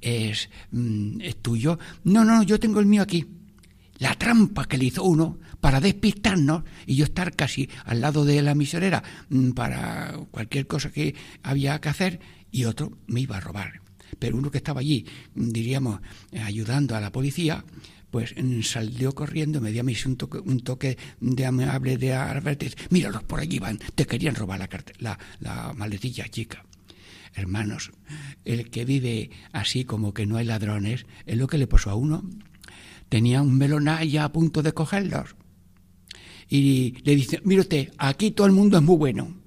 es, 0.00 0.48
es 1.20 1.36
tuyo? 1.36 1.78
No, 2.04 2.24
no, 2.24 2.42
yo 2.42 2.58
tengo 2.58 2.80
el 2.80 2.86
mío 2.86 3.02
aquí 3.02 3.26
la 3.98 4.14
trampa 4.14 4.66
que 4.66 4.78
le 4.78 4.86
hizo 4.86 5.04
uno 5.04 5.38
para 5.60 5.80
despistarnos 5.80 6.62
y 6.86 6.96
yo 6.96 7.04
estar 7.04 7.34
casi 7.34 7.68
al 7.84 8.00
lado 8.00 8.24
de 8.24 8.42
la 8.42 8.54
misionera 8.54 9.02
mm, 9.28 9.50
para 9.50 10.18
cualquier 10.30 10.66
cosa 10.66 10.90
que 10.90 11.14
había 11.42 11.80
que 11.80 11.88
hacer 11.88 12.20
y 12.50 12.64
otro 12.64 12.98
me 13.06 13.20
iba 13.20 13.36
a 13.36 13.40
robar. 13.40 13.80
Pero 14.18 14.38
uno 14.38 14.50
que 14.50 14.58
estaba 14.58 14.80
allí, 14.80 15.04
mm, 15.34 15.48
diríamos, 15.50 16.00
ayudando 16.42 16.96
a 16.96 17.00
la 17.00 17.12
policía, 17.12 17.64
pues 18.10 18.34
mm, 18.36 18.62
salió 18.62 19.14
corriendo, 19.14 19.60
me 19.60 19.72
dio 19.72 19.80
a 19.80 19.84
mí 19.84 19.94
un 20.06 20.16
toque, 20.16 20.38
un 20.38 20.60
toque 20.60 20.96
de 21.20 21.46
amable 21.46 21.98
de 21.98 22.14
advertir, 22.14 22.74
míralos 22.90 23.24
por 23.24 23.40
allí 23.40 23.58
van, 23.58 23.78
te 23.94 24.06
querían 24.06 24.34
robar 24.34 24.60
la, 24.60 24.68
la, 24.98 25.18
la 25.40 25.72
maletilla 25.74 26.28
chica. 26.28 26.64
Hermanos, 27.34 27.92
el 28.44 28.70
que 28.70 28.84
vive 28.84 29.30
así 29.52 29.84
como 29.84 30.14
que 30.14 30.26
no 30.26 30.38
hay 30.38 30.46
ladrones, 30.46 31.04
es 31.26 31.36
lo 31.36 31.46
que 31.46 31.58
le 31.58 31.66
pasó 31.66 31.90
a 31.90 31.94
uno 31.94 32.24
tenía 33.08 33.42
un 33.42 33.56
melonay 33.56 34.10
ya 34.10 34.24
a 34.24 34.32
punto 34.32 34.62
de 34.62 34.72
cogerlos. 34.72 35.36
Y 36.48 36.96
le 37.04 37.14
dice, 37.14 37.40
mire 37.44 37.60
usted, 37.60 37.92
aquí 37.98 38.30
todo 38.30 38.46
el 38.46 38.52
mundo 38.52 38.78
es 38.78 38.82
muy 38.82 38.96
bueno 38.96 39.38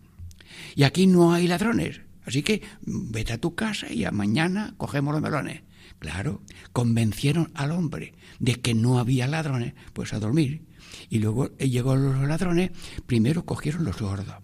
y 0.75 0.83
aquí 0.83 1.07
no 1.07 1.33
hay 1.33 1.47
ladrones. 1.47 2.01
Así 2.25 2.43
que 2.43 2.61
vete 2.85 3.33
a 3.33 3.37
tu 3.39 3.55
casa 3.55 3.91
y 3.91 4.05
a 4.05 4.11
mañana 4.11 4.75
cogemos 4.77 5.13
los 5.13 5.21
melones. 5.21 5.63
Claro, 5.99 6.41
convencieron 6.71 7.51
al 7.53 7.71
hombre 7.71 8.13
de 8.39 8.55
que 8.55 8.73
no 8.73 8.99
había 8.99 9.27
ladrones, 9.27 9.73
pues 9.93 10.13
a 10.13 10.19
dormir. 10.19 10.65
Y 11.09 11.19
luego 11.19 11.55
llegó 11.57 11.95
los 11.95 12.27
ladrones, 12.27 12.71
primero 13.05 13.45
cogieron 13.45 13.83
los 13.83 13.99
gordos, 13.99 14.35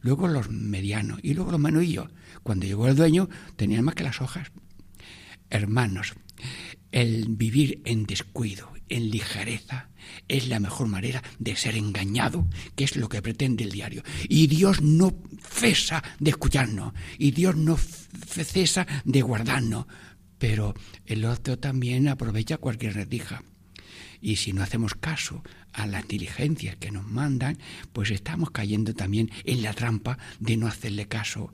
luego 0.00 0.28
los 0.28 0.50
medianos 0.50 1.20
y 1.22 1.34
luego 1.34 1.52
los 1.52 1.60
menuillos. 1.60 2.08
Cuando 2.42 2.66
llegó 2.66 2.88
el 2.88 2.96
dueño, 2.96 3.28
tenían 3.56 3.84
más 3.84 3.94
que 3.94 4.04
las 4.04 4.20
hojas. 4.20 4.50
Hermanos, 5.50 6.14
el 6.94 7.26
vivir 7.28 7.82
en 7.86 8.06
descuido, 8.06 8.70
en 8.88 9.10
ligereza, 9.10 9.88
es 10.28 10.46
la 10.46 10.60
mejor 10.60 10.86
manera 10.86 11.24
de 11.40 11.56
ser 11.56 11.74
engañado, 11.74 12.46
que 12.76 12.84
es 12.84 12.94
lo 12.94 13.08
que 13.08 13.20
pretende 13.20 13.64
el 13.64 13.72
diario. 13.72 14.04
Y 14.28 14.46
Dios 14.46 14.80
no 14.80 15.12
cesa 15.42 16.04
de 16.20 16.30
escucharnos, 16.30 16.94
y 17.18 17.32
Dios 17.32 17.56
no 17.56 17.76
cesa 17.76 18.86
de 19.04 19.22
guardarnos, 19.22 19.86
pero 20.38 20.74
el 21.04 21.24
otro 21.24 21.58
también 21.58 22.06
aprovecha 22.06 22.58
cualquier 22.58 22.94
retija. 22.94 23.42
Y 24.20 24.36
si 24.36 24.52
no 24.52 24.62
hacemos 24.62 24.94
caso 24.94 25.42
a 25.72 25.88
las 25.88 26.06
diligencias 26.06 26.76
que 26.76 26.92
nos 26.92 27.08
mandan, 27.08 27.58
pues 27.92 28.12
estamos 28.12 28.52
cayendo 28.52 28.94
también 28.94 29.32
en 29.42 29.64
la 29.64 29.72
trampa 29.72 30.16
de 30.38 30.56
no 30.56 30.68
hacerle 30.68 31.08
caso 31.08 31.52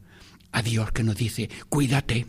a 0.53 0.61
Dios 0.61 0.93
que 0.93 1.03
nos 1.03 1.17
dice, 1.17 1.49
cuídate, 1.71 2.27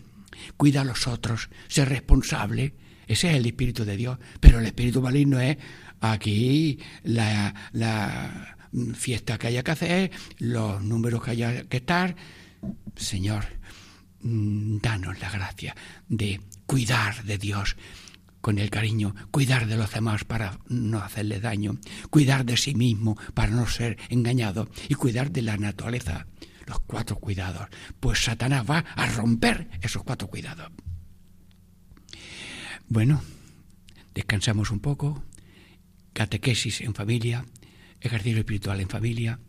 cuida 0.55 0.81
a 0.81 0.85
los 0.85 1.07
otros, 1.07 1.49
sé 1.67 1.83
responsable, 1.83 2.73
ese 3.11 3.29
es 3.29 3.35
el 3.35 3.45
Espíritu 3.45 3.83
de 3.83 3.97
Dios. 3.97 4.17
Pero 4.39 4.59
el 4.59 4.65
Espíritu 4.65 5.01
maligno 5.01 5.39
es 5.39 5.57
aquí 5.99 6.79
la, 7.03 7.53
fiesta 8.95 9.37
que 9.37 9.47
haya 9.47 9.63
que 9.63 9.71
hacer, 9.71 10.11
los 10.37 10.81
números 10.81 11.21
que 11.21 11.31
haya 11.31 11.63
que 11.65 11.77
estar. 11.77 12.15
Señor, 12.95 13.45
mm, 14.21 14.77
danos 14.77 15.19
la 15.19 15.29
gracia 15.29 15.75
de 16.07 16.39
cuidar 16.65 17.23
de 17.25 17.37
Dios 17.37 17.75
con 18.39 18.59
el 18.59 18.69
cariño, 18.69 19.13
cuidar 19.29 19.67
de 19.67 19.75
los 19.75 19.91
demás 19.91 20.23
para 20.23 20.57
no 20.67 20.99
hacerle 20.99 21.41
daño, 21.41 21.79
cuidar 22.09 22.45
de 22.45 22.55
sí 22.55 22.75
mismo 22.75 23.17
para 23.33 23.51
no 23.51 23.67
ser 23.67 23.97
engañado 24.09 24.69
y 24.87 24.95
cuidar 24.95 25.31
de 25.31 25.41
la 25.41 25.57
naturaleza, 25.57 26.27
los 26.65 26.79
cuatro 26.79 27.17
cuidados. 27.17 27.67
Pues 27.99 28.23
Satanás 28.23 28.65
va 28.69 28.85
a 28.95 29.05
romper 29.07 29.69
esos 29.81 30.03
cuatro 30.03 30.27
cuidados. 30.27 30.71
Bueno, 32.93 33.21
descansamos 34.13 34.69
un 34.69 34.81
poco, 34.81 35.23
catequesis 36.11 36.81
en 36.81 36.93
familia, 36.93 37.45
ejercicio 38.01 38.39
espiritual 38.39 38.81
en 38.81 38.89
familia, 38.89 39.39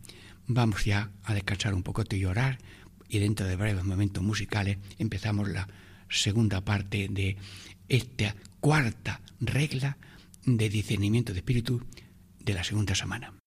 vamos 0.47 0.85
ya 0.85 1.11
a 1.25 1.35
descansar 1.35 1.75
un 1.75 1.83
poco 1.83 2.05
y 2.09 2.25
orar 2.25 2.59
y 3.09 3.19
dentro 3.19 3.45
de 3.45 3.57
breves 3.57 3.83
momentos 3.83 4.23
musicales 4.23 4.79
empezamos 5.01 5.49
la 5.49 5.67
segunda 6.09 6.61
parte 6.61 7.09
de 7.11 7.37
esta 7.89 8.37
cuarta 8.61 9.21
regla 9.41 9.99
de 10.47 10.69
discernimiento 10.69 11.33
de 11.33 11.41
espíritu 11.41 11.85
de 12.39 12.55
la 12.55 12.63
segunda 12.63 12.95
semana. 12.95 13.42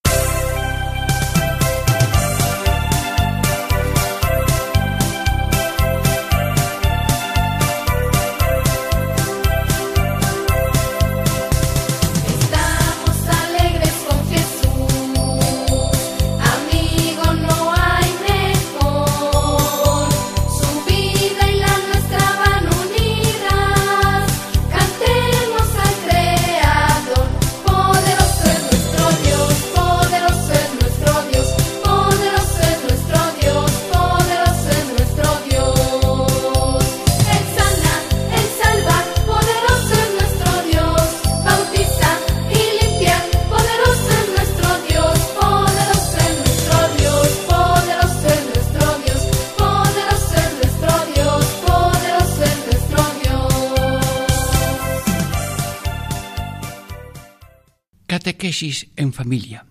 En 58.62 59.12
familia, 59.12 59.66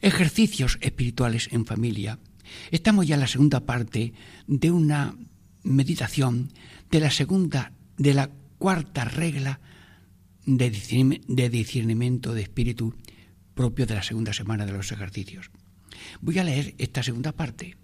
ejercicios 0.00 0.78
espirituales 0.80 1.48
en 1.52 1.64
familia. 1.64 2.18
Estamos 2.72 3.06
ya 3.06 3.14
en 3.14 3.20
la 3.20 3.28
segunda 3.28 3.60
parte 3.60 4.14
de 4.48 4.70
una 4.72 5.14
meditación 5.62 6.52
de 6.90 7.00
la 7.00 7.10
segunda, 7.10 7.72
de 7.96 8.14
la 8.14 8.30
cuarta 8.58 9.04
regla 9.04 9.60
de 10.44 11.50
discernimiento 11.50 12.34
de 12.34 12.42
espíritu 12.42 12.96
propio 13.54 13.86
de 13.86 13.94
la 13.94 14.02
segunda 14.02 14.32
semana 14.32 14.66
de 14.66 14.72
los 14.72 14.90
ejercicios. 14.90 15.50
Voy 16.20 16.38
a 16.38 16.44
leer 16.44 16.74
esta 16.78 17.04
segunda 17.04 17.30
parte. 17.30 17.76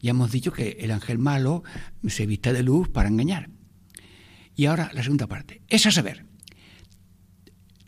Ya 0.00 0.10
hemos 0.10 0.32
dicho 0.32 0.52
que 0.52 0.78
el 0.80 0.90
ángel 0.90 1.18
malo 1.18 1.62
se 2.06 2.26
viste 2.26 2.52
de 2.52 2.64
luz 2.64 2.88
para 2.88 3.08
engañar. 3.08 3.50
Y 4.56 4.66
ahora 4.66 4.90
la 4.92 5.04
segunda 5.04 5.28
parte. 5.28 5.62
Es 5.68 5.86
a 5.86 5.92
saber, 5.92 6.24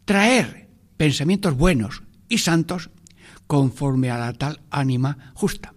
traer 0.05 0.70
pensamientos 1.01 1.57
buenos 1.57 2.03
y 2.29 2.37
santos 2.37 2.91
conforme 3.47 4.11
a 4.11 4.19
la 4.19 4.35
tal 4.35 4.61
ánima 4.69 5.33
justa. 5.33 5.73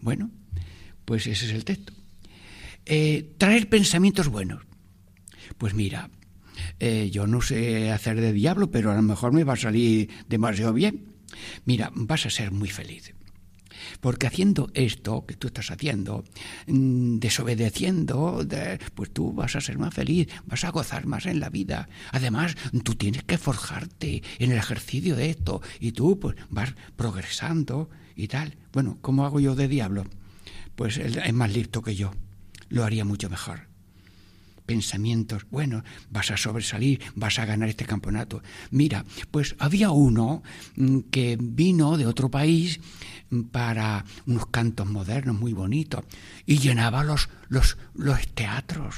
Bueno, 0.00 0.30
pues 1.04 1.26
ese 1.26 1.46
es 1.46 1.50
el 1.50 1.64
texto. 1.64 1.92
Eh, 2.86 3.34
traer 3.38 3.68
pensamientos 3.68 4.28
buenos. 4.28 4.62
Pues 5.58 5.74
mira, 5.74 6.10
eh, 6.78 7.10
yo 7.10 7.26
no 7.26 7.40
sé 7.40 7.90
hacer 7.90 8.20
de 8.20 8.32
diablo, 8.32 8.70
pero 8.70 8.92
a 8.92 8.94
lo 8.94 9.02
mejor 9.02 9.32
me 9.32 9.42
va 9.42 9.54
a 9.54 9.56
salir 9.56 10.08
demasiado 10.28 10.72
bien. 10.72 11.06
Mira, 11.64 11.90
vas 11.96 12.26
a 12.26 12.30
ser 12.30 12.52
muy 12.52 12.70
feliz. 12.70 13.14
Porque 14.00 14.26
haciendo 14.26 14.70
esto 14.74 15.24
que 15.26 15.36
tú 15.36 15.48
estás 15.48 15.70
haciendo, 15.70 16.24
mm, 16.66 17.18
desobedeciendo, 17.18 18.46
pues 18.94 19.12
tú 19.12 19.32
vas 19.32 19.56
a 19.56 19.60
ser 19.60 19.78
más 19.78 19.94
feliz, 19.94 20.28
vas 20.46 20.64
a 20.64 20.70
gozar 20.70 21.06
más 21.06 21.26
en 21.26 21.40
la 21.40 21.50
vida. 21.50 21.88
Además, 22.10 22.56
tú 22.84 22.94
tienes 22.94 23.24
que 23.24 23.38
forjarte 23.38 24.22
en 24.38 24.52
el 24.52 24.58
ejercicio 24.58 25.16
de 25.16 25.30
esto 25.30 25.62
y 25.80 25.92
tú 25.92 26.18
pues 26.18 26.36
vas 26.50 26.74
progresando 26.96 27.90
y 28.16 28.28
tal. 28.28 28.56
Bueno, 28.72 28.98
¿cómo 29.00 29.24
hago 29.24 29.40
yo 29.40 29.54
de 29.54 29.68
diablo? 29.68 30.04
Pues 30.76 30.96
él 30.98 31.20
es 31.24 31.34
más 31.34 31.52
listo 31.52 31.82
que 31.82 31.94
yo. 31.94 32.12
Lo 32.68 32.84
haría 32.84 33.04
mucho 33.04 33.28
mejor 33.28 33.72
pensamientos, 34.66 35.46
bueno, 35.50 35.84
vas 36.10 36.30
a 36.30 36.36
sobresalir, 36.36 37.00
vas 37.14 37.38
a 37.38 37.44
ganar 37.44 37.68
este 37.68 37.84
campeonato. 37.84 38.42
Mira, 38.70 39.04
pues 39.30 39.54
había 39.58 39.90
uno 39.90 40.42
mm, 40.76 41.00
que 41.10 41.36
vino 41.40 41.96
de 41.96 42.06
otro 42.06 42.30
país 42.30 42.80
para 43.50 44.04
unos 44.26 44.46
cantos 44.46 44.86
modernos 44.86 45.38
muy 45.38 45.52
bonitos 45.52 46.04
y 46.46 46.58
llenaba 46.58 47.04
los, 47.04 47.28
los, 47.48 47.78
los 47.94 48.26
teatros. 48.28 48.96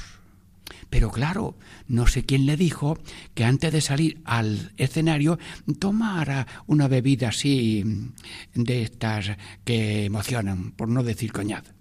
Pero 0.89 1.11
claro, 1.11 1.57
no 1.87 2.07
sé 2.07 2.25
quién 2.25 2.45
le 2.45 2.57
dijo 2.57 2.97
que 3.33 3.43
antes 3.43 3.71
de 3.71 3.81
salir 3.81 4.21
al 4.25 4.71
escenario 4.77 5.39
tomara 5.79 6.47
una 6.67 6.87
bebida 6.87 7.29
así 7.29 7.83
mm, 7.85 8.63
de 8.63 8.83
estas 8.83 9.37
que 9.63 10.05
emocionan, 10.05 10.71
por 10.71 10.89
no 10.89 11.03
decir 11.03 11.31
coñaz. 11.31 11.73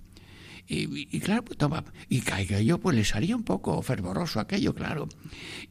Y, 0.66 1.20
claro, 1.20 1.44
pues 1.44 1.58
toma, 1.58 1.84
y 2.08 2.22
caiga 2.22 2.58
yo, 2.60 2.78
pues 2.78 2.96
le 2.96 3.04
salía 3.04 3.36
un 3.36 3.42
poco 3.42 3.82
fervoroso 3.82 4.40
aquello, 4.40 4.74
claro. 4.74 5.08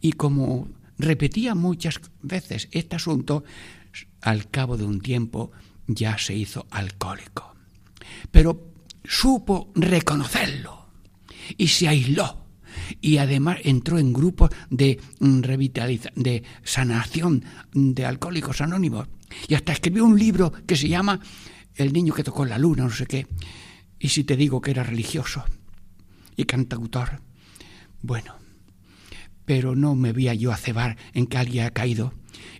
Y 0.02 0.12
como 0.12 0.70
repetía 1.00 1.56
muchas 1.56 2.00
veces 2.22 2.70
este 2.72 2.98
asunto, 2.98 3.44
al 4.22 4.50
cabo 4.50 4.78
de 4.78 4.86
un 4.86 5.02
tiempo 5.02 5.52
ya 5.88 6.18
se 6.18 6.36
hizo 6.36 6.66
alcohólico. 6.72 7.56
Pero 8.32 8.74
supo 9.04 9.72
reconocerlo 9.76 10.88
y 11.58 11.68
se 11.68 11.88
aisló 11.88 12.44
y 13.02 13.18
además 13.18 13.58
entró 13.64 14.00
en 14.00 14.14
grupos 14.14 14.50
de 14.70 15.00
mm, 15.20 15.42
revitalización, 15.42 16.24
de 16.24 16.44
sanación 16.64 17.44
de 17.74 18.06
alcohólicos 18.06 18.62
anónimos 18.62 19.08
y 19.48 19.56
hasta 19.56 19.74
escribió 19.74 20.06
un 20.06 20.18
libro 20.18 20.52
que 20.66 20.76
se 20.76 20.88
llama 20.88 21.20
El 21.76 21.94
niño 21.94 22.14
que 22.14 22.24
tocó 22.24 22.46
la 22.46 22.58
luna, 22.58 22.84
no 22.84 22.90
sé 22.90 23.06
qué. 23.06 23.28
¿Y 24.00 24.10
si 24.10 24.24
te 24.24 24.36
digo 24.36 24.62
que 24.62 24.72
era 24.72 24.84
religioso 24.84 25.44
y 26.36 26.46
cantautor? 26.46 27.22
Bueno, 28.02 28.36
pero 29.46 29.76
no 29.76 29.96
me 29.96 30.12
voy 30.12 30.38
yo 30.38 30.52
a 30.52 30.58
cebar 30.58 30.98
en 31.14 31.28
que 31.28 31.38
alguien 31.38 31.66
ha 31.66 31.72
caído. 31.72 32.14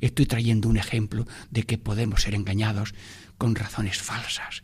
Estoy 0.04 0.26
trayendo 0.26 0.68
un 0.68 0.76
ejemplo 0.76 1.26
de 1.50 1.64
que 1.64 1.78
podemos 1.78 2.24
ser 2.24 2.36
engañados 2.36 2.94
con 3.38 3.56
razones 3.56 4.02
falsas. 4.02 4.64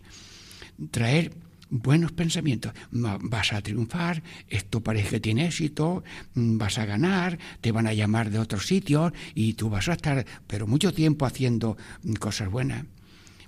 Traer 0.92 1.32
buenos 1.70 2.12
pensamientos. 2.12 2.74
Vas 2.92 3.54
a 3.54 3.62
triunfar, 3.62 4.22
esto 4.50 4.82
parece 4.82 5.12
que 5.12 5.20
tiene 5.22 5.46
éxito, 5.46 6.04
vas 6.36 6.78
a 6.78 6.84
ganar, 6.84 7.40
te 7.62 7.72
van 7.72 7.88
a 7.88 7.94
llamar 7.94 8.32
de 8.32 8.40
otros 8.40 8.68
sitios 8.68 9.14
y 9.34 9.54
tú 9.54 9.70
vas 9.70 9.88
a 9.88 9.94
estar, 9.94 10.26
pero 10.46 10.68
mucho 10.68 10.94
tiempo 10.94 11.26
haciendo 11.26 11.78
cosas 12.20 12.50
buenas. 12.50 12.84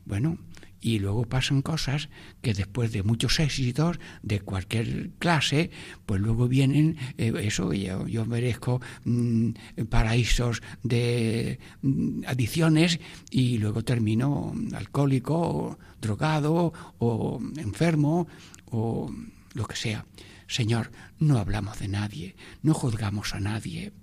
Bueno, 0.06 0.38
y 0.82 0.98
luego 1.00 1.26
pasan 1.26 1.62
cosas 1.62 2.10
que 2.42 2.54
después 2.54 2.92
de 2.92 3.04
muchos 3.04 3.40
éxitos 3.40 4.00
de 4.24 4.42
cualquier 4.42 5.12
clase, 5.20 5.70
pues 6.06 6.20
luego 6.20 6.48
vienen, 6.48 6.98
eh, 7.18 7.32
eso, 7.42 7.72
yo, 7.72 8.26
merezco 8.26 8.82
mm, 9.06 9.52
paraísos 9.90 10.64
de 10.84 11.60
mm, 11.84 12.24
adicciones 12.26 13.00
y 13.30 13.60
luego 13.60 13.84
termino 13.84 14.54
alcohólico, 14.74 15.78
drogado 16.02 16.74
o 16.98 17.40
enfermo 17.58 18.28
o 18.66 19.14
lo 19.54 19.66
que 19.68 19.76
sea. 19.76 20.06
Señor, 20.48 20.92
no 21.20 21.38
hablamos 21.38 21.80
de 21.80 21.88
nadie, 21.88 22.36
no 22.62 22.74
juzgamos 22.74 23.34
a 23.34 23.40
nadie, 23.40 23.94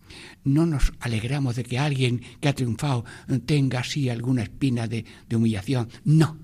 no 0.45 0.65
nos 0.65 0.93
alegramos 1.01 1.57
de 1.57 1.65
que 1.65 1.79
alguien 1.79 2.23
que 2.41 2.49
ha 2.49 2.55
triunfado 2.55 3.05
tenga 3.45 3.81
así 3.81 4.09
alguna 4.09 4.45
espina 4.45 4.89
de 4.89 5.05
humillación. 5.31 5.91
No, 6.05 6.39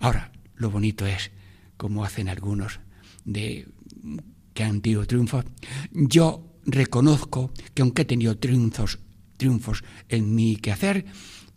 Ahora, 0.00 0.32
lo 0.56 0.70
bonito 0.70 1.06
es, 1.06 1.30
como 1.76 2.04
hacen 2.04 2.28
algunos 2.28 2.80
de 3.24 3.68
que 4.54 4.64
han 4.64 4.80
tenido 4.80 5.06
triunfos, 5.06 5.44
yo 5.92 6.56
reconozco 6.64 7.52
que 7.74 7.82
aunque 7.82 8.02
he 8.02 8.04
tenido 8.06 8.36
triunfos, 8.38 8.98
triunfos 9.36 9.84
en 10.08 10.34
mi 10.34 10.56
quehacer, 10.56 11.04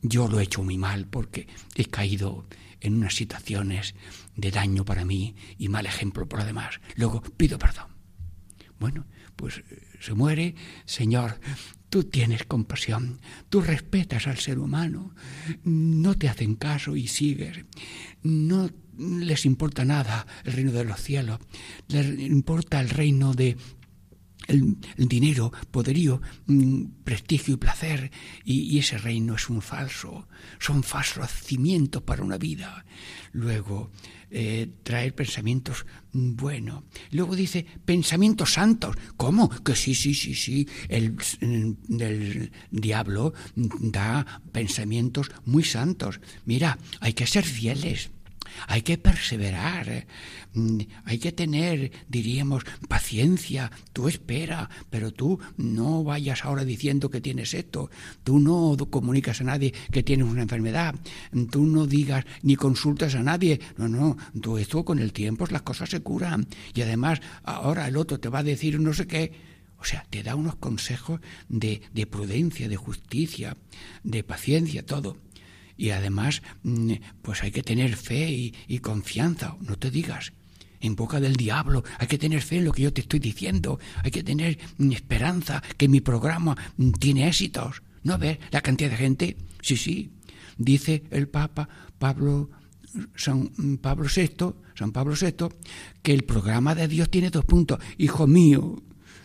yo 0.02 0.28
lo 0.28 0.40
he 0.40 0.44
hecho 0.44 0.62
muy 0.62 0.78
mal 0.78 1.08
porque 1.08 1.48
he 1.76 1.86
caído 1.86 2.46
en 2.82 2.96
unas 2.96 3.16
situaciones 3.16 3.96
de 4.36 4.52
daño 4.52 4.84
para 4.84 5.06
mí 5.06 5.36
y 5.58 5.70
mal 5.70 5.86
ejemplo 5.86 6.28
por 6.28 6.40
lo 6.40 6.46
demás. 6.46 6.82
Luego 6.96 7.22
pido 7.22 7.58
perdón. 7.58 7.88
Bueno, 8.78 9.06
pues 9.38 9.60
eh, 9.60 9.88
se 10.02 10.14
muere, 10.14 10.56
Señor, 10.86 11.40
Tú 11.94 12.06
tienes 12.06 12.44
compasión, 12.46 13.20
tú 13.50 13.62
respetas 13.62 14.26
al 14.26 14.40
ser 14.40 14.58
humano, 14.58 15.14
no 15.64 16.16
te 16.16 16.28
hacen 16.28 16.56
caso 16.56 16.96
y 16.96 17.06
sigues. 17.06 17.66
No 18.24 18.68
les 18.98 19.46
importa 19.46 19.86
nada 19.86 20.26
el 20.44 20.54
reino 20.54 20.72
de 20.72 20.86
los 20.86 21.00
cielos, 21.00 21.38
les 21.90 22.20
importa 22.20 22.80
el 22.80 22.90
reino 22.90 23.36
de 23.36 23.58
el, 24.48 24.78
dinero, 24.98 25.52
poderío, 25.72 26.22
mm, 26.48 26.86
prestigio 27.04 27.56
y 27.56 27.58
placer, 27.58 28.12
y, 28.44 28.78
ese 28.78 28.98
reino 28.98 29.36
es 29.36 29.50
un 29.50 29.62
falso, 29.62 30.28
son 30.60 30.84
falsos 30.84 31.30
cimientos 31.32 32.02
para 32.04 32.24
una 32.24 32.38
vida. 32.38 32.86
Luego, 33.32 33.92
eh, 34.30 34.68
traer 34.84 35.14
pensamientos 35.14 35.86
buenos. 36.12 36.84
Luego 37.12 37.36
dice 37.36 37.66
pensamientos 37.86 38.54
santos. 38.54 38.96
¿Cómo? 39.16 39.50
Que 39.50 39.76
sí, 39.76 39.94
sí, 39.96 40.14
sí, 40.14 40.34
sí. 40.34 40.68
El, 40.90 41.16
el, 41.40 42.52
diablo 42.72 43.34
da 43.56 44.42
pensamientos 44.52 45.32
muy 45.46 45.64
santos. 45.64 46.20
Mira, 46.46 46.78
hay 47.00 47.14
que 47.14 47.28
ser 47.28 47.44
fieles. 47.44 48.10
Hay 48.68 48.82
que 48.82 48.98
perseverar, 48.98 50.06
mm, 50.54 50.80
hay 51.06 51.20
que 51.20 51.32
tener, 51.32 51.92
diríamos, 52.10 52.64
paciencia, 52.88 53.72
tú 53.94 54.08
espera, 54.08 54.70
pero 54.90 55.12
tú 55.12 55.40
no 55.58 56.04
vayas 56.04 56.44
ahora 56.46 56.66
diciendo 56.66 57.10
que 57.10 57.22
tienes 57.22 57.54
esto, 57.54 57.90
tú 58.24 58.40
no 58.40 58.76
comunicas 58.90 59.42
a 59.42 59.46
nadie 59.46 59.74
que 59.92 60.04
tienes 60.04 60.28
una 60.28 60.42
enfermedad, 60.42 60.96
tú 61.52 61.66
no 61.66 61.86
digas 61.86 62.26
ni 62.42 62.56
consultas 62.56 63.16
a 63.16 63.24
nadie, 63.24 63.60
no, 63.78 63.88
no, 63.88 64.18
tú 64.42 64.58
esto 64.58 64.84
con 64.84 65.00
el 65.00 65.14
tiempo 65.14 65.44
las 65.52 65.62
cosas 65.62 65.90
se 65.90 66.02
curan. 66.02 66.48
Y 66.74 66.82
además 66.82 67.22
ahora 67.44 67.88
el 67.88 67.98
otro 67.98 68.20
te 68.20 68.30
va 68.30 68.40
a 68.40 68.44
decir 68.44 68.80
no 68.80 68.94
sé 68.94 69.08
qué. 69.08 69.54
O 69.80 69.86
sea, 69.86 70.06
te 70.10 70.24
da 70.24 70.36
unos 70.36 70.56
consejos 70.56 71.20
de, 71.50 71.82
de 71.94 72.06
prudencia, 72.06 72.70
de 72.70 72.78
justicia, 72.78 73.58
de 74.04 74.24
paciencia, 74.24 74.86
todo. 74.86 75.18
Y 75.78 75.90
además, 75.90 76.42
mm, 76.64 76.94
pues 77.22 77.44
hay 77.44 77.52
que 77.52 77.64
tener 77.64 77.96
fe 77.96 78.54
y, 78.68 78.80
confianza, 78.80 79.56
no 79.62 79.78
te 79.78 79.90
digas 79.90 80.34
en 80.80 80.96
boca 80.96 81.20
del 81.20 81.36
diablo. 81.36 81.84
Hay 81.98 82.08
que 82.08 82.18
tener 82.18 82.42
fe 82.42 82.58
en 82.58 82.66
lo 82.66 82.72
que 82.72 82.84
yo 82.84 82.94
te 82.94 83.02
estoy 83.02 83.20
diciendo. 83.20 83.80
Hay 84.04 84.12
que 84.12 84.24
tener 84.24 84.60
mm, 84.78 84.92
esperanza 84.92 85.64
que 85.78 85.88
mi 85.88 86.02
programa 86.02 86.56
mm, 86.78 86.92
tiene 86.92 87.28
éxitos. 87.28 87.82
¿No 88.04 88.18
ves 88.18 88.38
la 88.52 88.62
cantidad 88.62 88.90
de 88.90 88.98
gente? 88.98 89.38
Sí, 89.62 89.78
sí. 89.78 90.12
Dice 90.58 91.04
el 91.10 91.30
Papa 91.30 91.68
Pablo, 91.98 92.50
San 93.16 93.50
Pablo 93.82 94.08
VI, 94.14 94.54
San 94.76 94.92
Pablo 94.92 95.16
VI, 95.20 95.48
que 96.02 96.14
el 96.14 96.24
programa 96.24 96.76
de 96.76 96.88
Dios 96.88 97.10
tiene 97.10 97.30
dos 97.30 97.46
puntos. 97.46 97.80
Hijo 97.98 98.28
mío, 98.28 98.84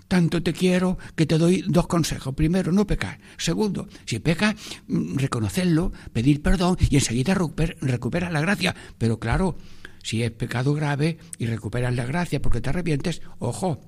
tanto 0.09 0.43
te 0.43 0.53
quiero 0.53 0.99
que 1.15 1.27
te 1.27 1.39
doy 1.39 1.63
dos 1.69 1.87
consejos. 1.87 2.35
Primero, 2.35 2.73
no 2.73 2.87
pecar. 2.87 3.21
Segundo, 3.37 3.89
si 4.07 4.19
pecas, 4.19 4.57
mm, 4.89 5.17
reconocerlo, 5.17 5.93
pedir 6.13 6.43
perdón 6.43 6.77
y 6.91 6.97
enseguida 6.97 7.35
recuperas 7.35 8.33
la 8.33 8.41
gracia. 8.41 8.75
Pero 8.97 9.21
claro, 9.21 9.59
si 10.03 10.23
es 10.23 10.31
pecado 10.31 10.75
grave 10.75 11.19
y 11.39 11.47
recuperas 11.47 11.95
la 11.95 12.07
gracia 12.07 12.43
porque 12.43 12.61
te 12.61 12.71
arrepientes, 12.71 13.23
ojo, 13.39 13.81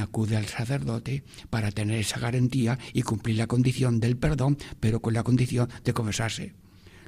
acude 0.00 0.36
al 0.38 0.46
sacerdote 0.46 1.22
para 1.50 1.70
tener 1.70 1.98
esa 1.98 2.18
garantía 2.18 2.78
y 2.94 3.02
cumplir 3.02 3.36
la 3.36 3.46
condición 3.46 4.00
del 4.00 4.16
perdón, 4.16 4.56
pero 4.80 5.00
con 5.02 5.12
la 5.12 5.22
condición 5.22 5.68
de 5.84 5.92
confesarse. 5.92 6.54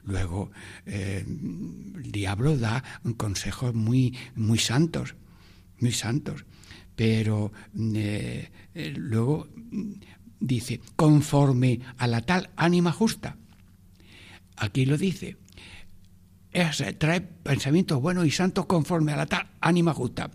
Luego, 0.05 0.51
eh, 0.85 1.25
el 1.25 2.13
diablo 2.13 2.59
da 2.59 2.85
consejos 3.17 3.73
muy, 3.73 4.19
muy 4.35 4.59
santos, 4.59 5.15
muy 5.79 5.93
santos 5.93 6.45
pero 7.03 7.51
eh, 7.97 8.49
eh, 8.75 8.95
luego 8.97 9.49
dice, 10.39 10.81
conforme 10.95 11.81
a 11.99 12.07
la 12.07 12.21
tal 12.21 12.51
ánima 12.55 12.93
justa. 12.93 13.39
Aquí 14.57 14.87
lo 14.87 14.97
dice, 14.97 15.37
trae 16.99 17.21
pensamientos 17.21 18.01
buenos 18.01 18.25
y 18.25 18.31
santos 18.31 18.67
conforme 18.67 19.11
a 19.11 19.17
la 19.17 19.27
tal 19.27 19.49
ánima 19.61 19.93
justa. 19.93 20.31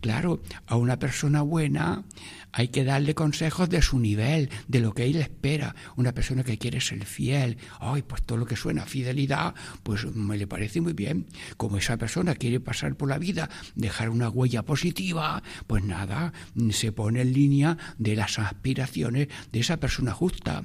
Claro, 0.00 0.42
a 0.66 0.76
una 0.76 0.98
persona 0.98 1.42
buena 1.42 2.04
hay 2.52 2.68
que 2.68 2.84
darle 2.84 3.14
consejos 3.14 3.70
de 3.70 3.80
su 3.80 3.98
nivel, 3.98 4.50
de 4.68 4.80
lo 4.80 4.92
que 4.92 5.04
él 5.04 5.16
espera. 5.16 5.74
Una 5.96 6.12
persona 6.12 6.44
que 6.44 6.58
quiere 6.58 6.80
ser 6.80 7.04
fiel, 7.06 7.56
ay, 7.80 8.02
pues 8.02 8.22
todo 8.22 8.38
lo 8.38 8.46
que 8.46 8.56
suena 8.56 8.82
a 8.82 8.86
fidelidad, 8.86 9.54
pues 9.82 10.04
me 10.14 10.36
le 10.36 10.46
parece 10.46 10.80
muy 10.80 10.92
bien. 10.92 11.26
Como 11.56 11.78
esa 11.78 11.96
persona 11.96 12.34
quiere 12.34 12.60
pasar 12.60 12.94
por 12.94 13.08
la 13.08 13.18
vida, 13.18 13.48
dejar 13.74 14.10
una 14.10 14.28
huella 14.28 14.62
positiva, 14.64 15.42
pues 15.66 15.82
nada, 15.82 16.32
se 16.70 16.92
pone 16.92 17.22
en 17.22 17.32
línea 17.32 17.78
de 17.98 18.16
las 18.16 18.38
aspiraciones 18.38 19.28
de 19.50 19.60
esa 19.60 19.78
persona 19.78 20.12
justa. 20.12 20.62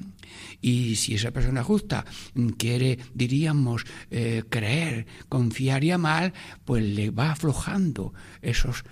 Y 0.61 0.95
si 0.95 1.15
esa 1.15 1.31
persona 1.31 1.63
justa 1.63 2.05
quiere, 2.57 2.99
diríamos, 3.13 3.85
eh, 4.11 4.43
creer, 4.49 5.07
confiar 5.29 5.83
y 5.83 5.91
amar, 5.91 6.33
pues 6.65 6.83
le 6.83 7.11
va 7.11 7.31
aflojando 7.31 8.13
esos, 8.41 8.83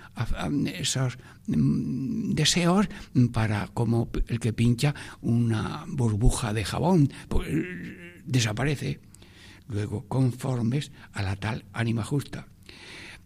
esos 0.66 1.18
Mm, 1.46 2.34
deseos 2.34 2.88
para 3.32 3.68
como 3.68 4.08
el 4.26 4.40
que 4.40 4.52
pincha 4.52 4.94
una 5.20 5.84
burbuja 5.86 6.52
de 6.52 6.64
jabón, 6.64 7.12
pues, 7.28 7.48
desaparece. 8.24 9.00
Luego, 9.68 10.04
conformes 10.08 10.90
a 11.12 11.22
la 11.22 11.36
tal 11.36 11.64
ánima 11.72 12.04
justa. 12.04 12.48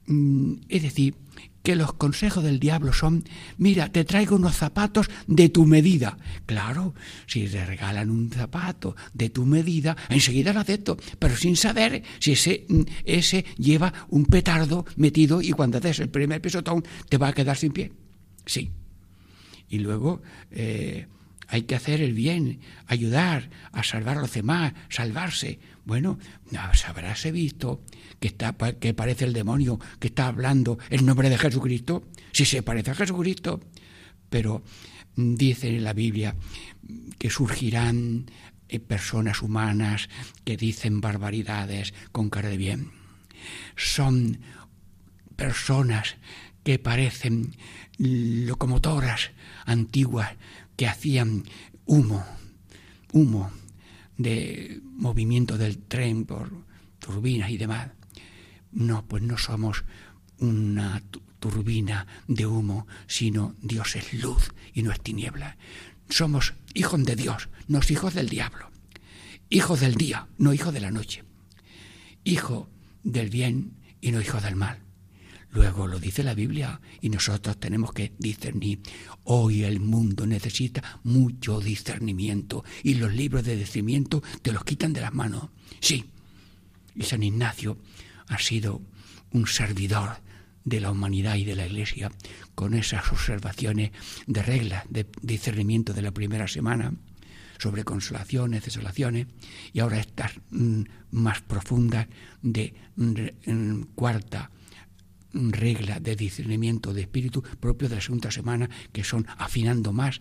Mm, 0.07 0.55
es 0.69 0.83
decir, 0.83 1.15
que 1.63 1.77
los 1.77 1.93
consejos 1.95 2.43
del 2.43 2.61
diablo 2.61 2.93
son, 2.93 3.25
mira, 3.59 3.91
te 3.91 4.05
traigo 4.05 4.37
unos 4.37 4.57
zapatos 4.57 5.11
de 5.27 5.49
tu 5.49 5.67
medida. 5.67 6.19
Claro, 6.47 6.95
si 7.27 7.47
te 7.49 7.65
regalan 7.65 8.11
un 8.11 8.31
zapato 8.31 8.97
de 9.13 9.31
tu 9.31 9.45
medida, 9.45 9.97
enseguida 10.09 10.53
lo 10.53 10.61
acepto, 10.61 10.97
pero 11.19 11.37
sin 11.37 11.57
saber 11.57 12.03
si 12.19 12.33
ese, 12.33 12.67
mm, 12.69 12.83
ese 13.05 13.45
lleva 13.59 13.93
un 14.09 14.27
petardo 14.27 14.87
metido 14.97 15.43
y 15.43 15.53
cuando 15.53 15.79
haces 15.79 16.01
el 16.01 16.09
primer 16.09 16.41
pisotón 16.41 16.85
te 17.09 17.19
va 17.19 17.29
a 17.29 17.33
quedar 17.33 17.57
sin 17.57 17.73
pie. 17.73 17.93
Sí. 18.47 18.71
Y 19.69 19.79
luego 19.79 20.23
eh, 20.51 21.07
hay 21.47 21.63
que 21.63 21.75
hacer 21.75 22.01
el 22.01 22.13
bien, 22.13 22.61
ayudar 22.87 23.51
a 23.73 23.83
salvar 23.83 24.19
a 24.19 24.23
los 24.23 24.33
demás, 24.33 24.73
salvarse. 24.89 25.59
Bueno, 25.85 26.19
habráse 26.87 27.33
visto 27.33 27.83
que, 28.19 28.29
está, 28.29 28.55
que 28.55 28.95
parece 28.95 29.25
el 29.25 29.33
demonio 29.33 29.79
que 29.99 30.09
está 30.09 30.27
hablando 30.27 30.79
en 30.91 31.07
nombre 31.07 31.31
de 31.31 31.39
Jesucristo. 31.39 32.05
Si 32.33 32.45
se 32.45 32.63
parece 32.63 32.93
a 32.93 32.95
Jesucristo. 32.95 33.61
Pero 34.29 34.63
dice 35.17 35.69
en 35.69 35.85
la 35.85 35.93
Biblia 35.93 36.37
que 37.19 37.31
surgirán 37.31 38.27
eh, 38.69 38.79
personas 38.79 39.43
humanas 39.43 40.09
que 40.45 40.57
dicen 40.57 41.01
barbaridades 41.01 41.95
con 42.13 42.31
cara 42.31 42.49
de 42.49 42.57
bien. 42.57 42.91
Son 43.77 44.39
personas 45.37 46.17
que 46.63 46.79
parecen 46.79 47.57
locomotoras 47.99 49.31
antiguas 49.65 50.37
que 50.77 50.87
hacían 50.87 51.45
humo, 51.87 52.25
humo 53.13 53.51
de 54.23 54.81
movimiento 54.85 55.57
del 55.57 55.79
tren 55.79 56.27
por 56.27 56.51
turbinas 56.99 57.51
y 57.51 57.57
demás. 57.57 57.91
No, 58.73 59.05
pues 59.07 59.23
no 59.23 59.39
somos 59.39 59.85
una 60.39 61.03
turbina 61.39 62.07
de 62.29 62.47
humo, 62.47 62.87
sino 63.07 63.55
Dios 63.63 63.97
es 63.97 64.13
luz 64.13 64.53
y 64.75 64.83
no 64.83 64.93
es 64.93 65.01
tiniebla. 65.01 65.57
Somos 66.11 66.55
hijos 66.75 67.03
de 67.05 67.17
Dios, 67.17 67.49
no 67.67 67.81
hijos 67.89 68.15
del 68.15 68.29
diablo. 68.29 68.71
Hijos 69.49 69.81
del 69.81 69.95
día, 69.95 70.29
no 70.39 70.53
hijos 70.53 70.75
de 70.75 70.81
la 70.81 70.91
noche. 70.91 71.25
Hijo 72.23 72.69
del 73.03 73.31
bien 73.31 73.73
y 74.01 74.13
no 74.13 74.21
hijo 74.21 74.41
del 74.41 74.55
mal. 74.55 74.79
Luego 75.53 75.87
lo 75.87 75.99
dice 75.99 76.23
la 76.23 76.35
Biblia 76.35 76.81
y 77.01 77.09
nosotros 77.09 77.59
tenemos 77.59 77.93
que 77.93 78.13
discernir. 78.19 78.81
Hoy 79.25 79.65
el 79.65 79.81
mundo 79.81 80.27
necesita 80.27 81.01
mucho 81.03 81.61
discernimiento 81.61 82.65
y 82.83 82.95
los 82.95 83.13
libros 83.13 83.45
de 83.45 83.57
discernimiento 83.57 84.23
te 84.43 84.53
los 84.53 84.65
quitan 84.65 84.93
de 84.93 85.01
las 85.01 85.13
manos. 85.13 85.49
Sí, 85.81 86.05
y 86.95 87.03
San 87.03 87.23
Ignacio 87.23 87.79
ha 88.29 88.39
sido 88.39 88.81
un 89.33 89.47
servidor 89.47 90.19
de 90.65 90.81
la 90.81 90.91
humanidad 90.91 91.37
y 91.37 91.45
de 91.45 91.57
la 91.57 91.67
Iglesia 91.67 92.13
con 92.55 92.75
esas 92.75 93.11
observaciones 93.11 93.91
de 94.27 94.43
reglas 94.43 94.85
de 94.89 95.07
discernimiento 95.23 95.93
de 95.93 96.03
la 96.03 96.13
primera 96.13 96.47
semana 96.47 96.93
sobre 97.59 97.85
consolaciones, 97.85 98.65
desolaciones, 98.65 99.27
y 99.73 99.81
ahora 99.81 100.01
estas 100.01 100.33
mm, 100.51 100.83
más 101.11 101.43
profundas 101.43 102.09
de 102.41 102.75
mm, 102.97 103.83
cuarta 103.95 104.51
regla 105.33 106.01
de 106.01 106.17
discernimiento 106.17 106.93
de 106.93 107.03
espíritu 107.03 107.43
propio 107.61 107.89
de 107.89 107.97
la 107.97 108.01
segunda 108.01 108.31
semana, 108.31 108.69
que 108.93 109.05
son 109.05 109.27
afinando 109.39 109.93
más 109.93 110.21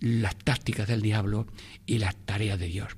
las 0.00 0.36
tácticas 0.36 0.88
del 0.88 1.02
diablo 1.02 1.46
y 1.86 1.98
las 1.98 2.16
tareas 2.16 2.58
de 2.58 2.66
Dios. 2.66 2.96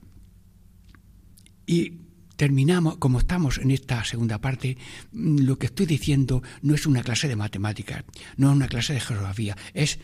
Y 1.66 1.98
terminamos, 2.36 2.98
como 2.98 3.18
estamos 3.18 3.58
en 3.58 3.70
esta 3.70 4.04
segunda 4.04 4.40
parte, 4.40 4.76
lo 5.12 5.58
que 5.58 5.66
estoy 5.66 5.86
diciendo 5.86 6.42
no 6.62 6.74
es 6.74 6.86
una 6.86 7.02
clase 7.02 7.28
de 7.28 7.36
matemáticas, 7.36 8.04
no 8.36 8.50
es 8.50 8.56
una 8.56 8.68
clase 8.68 8.94
de 8.94 9.00
geografía, 9.00 9.56
es 9.74 9.98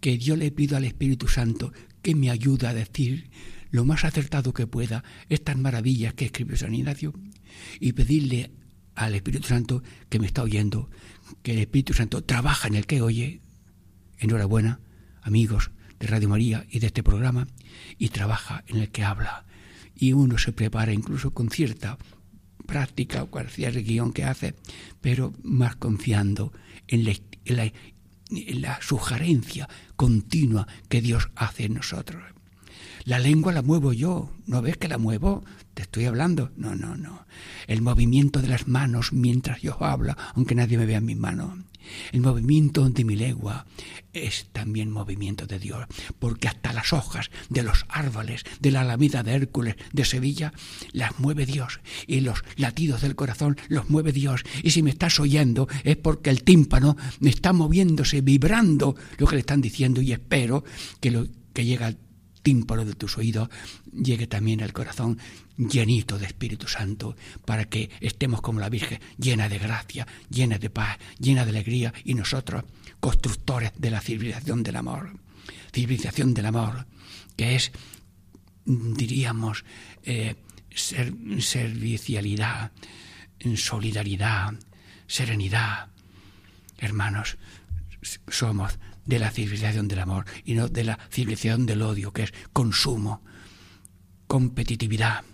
que 0.00 0.18
yo 0.18 0.36
le 0.36 0.50
pido 0.50 0.76
al 0.76 0.84
Espíritu 0.84 1.28
Santo 1.28 1.72
que 2.02 2.14
me 2.14 2.30
ayude 2.30 2.66
a 2.66 2.74
decir 2.74 3.30
lo 3.70 3.84
más 3.84 4.04
acertado 4.04 4.52
que 4.52 4.66
pueda 4.66 5.02
estas 5.28 5.56
maravillas 5.56 6.14
que 6.14 6.26
escribió 6.26 6.56
San 6.56 6.74
Ignacio 6.74 7.14
y 7.80 7.92
pedirle 7.92 8.50
al 8.94 9.14
Espíritu 9.14 9.48
Santo 9.48 9.82
que 10.08 10.18
me 10.18 10.26
está 10.26 10.42
oyendo, 10.42 10.90
que 11.42 11.52
el 11.52 11.58
Espíritu 11.58 11.94
Santo 11.94 12.22
trabaja 12.22 12.68
en 12.68 12.74
el 12.74 12.86
que 12.86 13.02
oye, 13.02 13.40
enhorabuena, 14.18 14.80
amigos 15.22 15.70
de 15.98 16.06
Radio 16.06 16.28
María 16.28 16.66
y 16.70 16.80
de 16.80 16.88
este 16.88 17.02
programa 17.02 17.46
y 17.98 18.08
trabaja 18.08 18.64
en 18.66 18.78
el 18.78 18.90
que 18.90 19.04
habla. 19.04 19.44
Y 19.96 20.12
uno 20.12 20.38
se 20.38 20.52
prepara 20.52 20.92
incluso 20.92 21.32
con 21.32 21.50
cierta 21.50 21.98
práctica 22.66 23.22
o 23.22 23.30
cualquier 23.30 23.82
guion 23.82 24.12
que 24.12 24.24
hace, 24.24 24.54
pero 25.00 25.32
más 25.42 25.76
confiando 25.76 26.52
en 26.88 27.04
la, 27.04 27.12
en 27.44 28.62
la 28.62 28.80
sugerencia 28.82 29.68
continua 29.96 30.66
que 30.88 31.00
Dios 31.00 31.30
hace 31.36 31.64
en 31.64 31.74
nosotros. 31.74 32.22
La 33.04 33.18
lengua 33.18 33.52
la 33.52 33.62
muevo 33.62 33.92
yo, 33.92 34.30
¿no 34.46 34.62
ves 34.62 34.78
que 34.78 34.88
la 34.88 34.98
muevo? 34.98 35.44
Te 35.74 35.82
estoy 35.82 36.06
hablando. 36.06 36.50
No, 36.56 36.74
no, 36.74 36.96
no. 36.96 37.26
El 37.66 37.82
movimiento 37.82 38.40
de 38.40 38.48
las 38.48 38.68
manos 38.68 39.12
mientras 39.12 39.60
yo 39.60 39.82
hablo, 39.82 40.14
aunque 40.34 40.54
nadie 40.54 40.78
me 40.78 40.86
vea 40.86 40.98
en 40.98 41.06
mis 41.06 41.16
manos. 41.16 41.58
El 42.12 42.20
movimiento 42.20 42.88
de 42.88 43.04
mi 43.04 43.16
lengua 43.16 43.66
es 44.12 44.46
también 44.52 44.90
movimiento 44.90 45.46
de 45.46 45.58
Dios, 45.58 45.84
porque 46.18 46.48
hasta 46.48 46.72
las 46.72 46.92
hojas 46.92 47.30
de 47.48 47.62
los 47.62 47.84
árboles 47.88 48.44
de 48.60 48.70
la 48.70 48.82
Alameda 48.82 49.22
de 49.22 49.32
Hércules 49.32 49.76
de 49.92 50.04
Sevilla 50.04 50.52
las 50.92 51.18
mueve 51.18 51.46
Dios 51.46 51.80
y 52.06 52.20
los 52.20 52.42
latidos 52.56 53.02
del 53.02 53.16
corazón 53.16 53.56
los 53.68 53.90
mueve 53.90 54.12
Dios. 54.12 54.44
Y 54.62 54.70
si 54.70 54.82
me 54.82 54.90
estás 54.90 55.20
oyendo 55.20 55.68
es 55.82 55.96
porque 55.96 56.30
el 56.30 56.44
tímpano 56.44 56.96
está 57.20 57.52
moviéndose, 57.52 58.20
vibrando 58.20 58.96
lo 59.18 59.26
que 59.26 59.36
le 59.36 59.40
están 59.40 59.60
diciendo 59.60 60.00
y 60.00 60.12
espero 60.12 60.64
que 61.00 61.10
lo 61.10 61.26
que 61.52 61.64
llega 61.64 61.94
al 62.44 62.52
tímpano 62.52 62.84
de 62.84 62.94
tus 62.94 63.16
oídos 63.16 63.48
llegue 63.90 64.26
también 64.26 64.62
al 64.62 64.74
corazón 64.74 65.18
llenito 65.56 66.18
de 66.18 66.26
Espíritu 66.26 66.68
Santo, 66.68 67.16
para 67.46 67.64
que 67.64 67.90
estemos 68.00 68.42
como 68.42 68.60
la 68.60 68.68
Virgen, 68.68 69.00
llena 69.16 69.48
de 69.48 69.58
gracia, 69.58 70.06
llena 70.28 70.58
de 70.58 70.68
paz, 70.68 70.98
llena 71.18 71.44
de 71.44 71.50
alegría, 71.50 71.94
y 72.04 72.14
nosotros, 72.14 72.64
constructores 73.00 73.72
de 73.78 73.90
la 73.90 74.00
civilización 74.00 74.62
del 74.62 74.76
amor. 74.76 75.18
Civilización 75.72 76.34
del 76.34 76.46
amor, 76.46 76.86
que 77.36 77.56
es, 77.56 77.72
diríamos, 78.66 79.64
eh, 80.04 80.34
servicialidad, 80.74 82.72
solidaridad, 83.56 84.52
serenidad. 85.06 85.88
Hermanos, 86.76 87.38
somos 88.28 88.78
de 89.06 89.18
la 89.18 89.30
civilización 89.30 89.88
del 89.88 90.00
amor 90.00 90.24
y 90.44 90.54
no 90.54 90.68
de 90.68 90.84
la 90.84 90.98
civilización 91.10 91.66
del 91.66 91.82
odio, 91.82 92.12
que 92.12 92.24
es 92.24 92.34
consumo, 92.52 93.22
competitividad, 94.26 95.24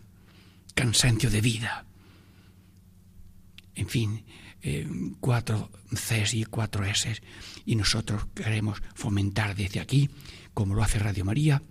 cansancio 0.74 1.30
de 1.30 1.40
vida. 1.40 1.86
En 3.74 3.88
fin, 3.88 4.24
eh, 4.62 4.86
cuatro 5.20 5.70
Cs 5.90 6.34
y 6.34 6.44
cuatro 6.44 6.84
S. 6.84 7.20
Y 7.64 7.76
nosotros 7.76 8.26
queremos 8.34 8.82
fomentar 8.94 9.54
desde 9.56 9.80
aquí, 9.80 10.10
como 10.54 10.74
lo 10.74 10.82
hace 10.82 10.98
Radio 10.98 11.24
María, 11.24 11.62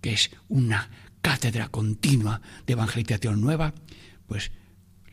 que 0.00 0.12
es 0.12 0.30
una 0.48 0.90
cátedra 1.22 1.68
continua 1.68 2.40
de 2.66 2.74
evangelización 2.74 3.40
nueva, 3.40 3.74
pues 4.26 4.52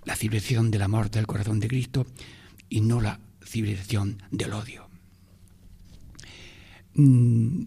la 0.06 0.16
civilización 0.16 0.70
del 0.70 0.84
amor 0.84 1.10
del 1.10 1.28
corazón 1.28 1.60
de 1.60 1.68
Cristo 1.68 2.06
y 2.70 2.82
no 2.82 3.02
la 3.02 3.20
civilización 3.44 4.22
del 4.32 4.54
odio. 4.54 4.83
Mm, 6.96 7.64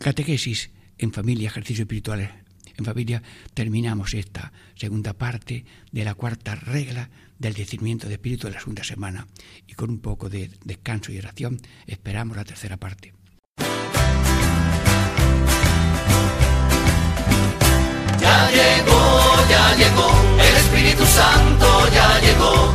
catequesis 0.00 0.70
en 0.98 1.12
familia, 1.12 1.48
ejercicios 1.48 1.80
espirituales 1.80 2.30
en 2.76 2.84
familia, 2.84 3.22
terminamos 3.54 4.14
esta 4.14 4.52
segunda 4.74 5.12
parte 5.12 5.64
de 5.90 6.04
la 6.04 6.14
cuarta 6.14 6.54
regla 6.54 7.10
del 7.38 7.54
discernimiento 7.54 8.08
de 8.08 8.14
espíritu 8.14 8.46
de 8.46 8.54
la 8.54 8.60
segunda 8.60 8.84
semana. 8.84 9.26
Y 9.66 9.74
con 9.74 9.90
un 9.90 10.00
poco 10.00 10.28
de 10.28 10.50
descanso 10.64 11.12
y 11.12 11.18
oración 11.18 11.60
esperamos 11.86 12.36
la 12.36 12.44
tercera 12.44 12.76
parte. 12.76 13.12
Ya 18.20 18.50
llegó, 18.50 19.48
ya 19.48 19.76
llegó, 19.76 20.10
el 20.40 20.56
Espíritu 20.56 21.04
Santo 21.04 21.88
ya 21.92 22.20
llegó, 22.20 22.74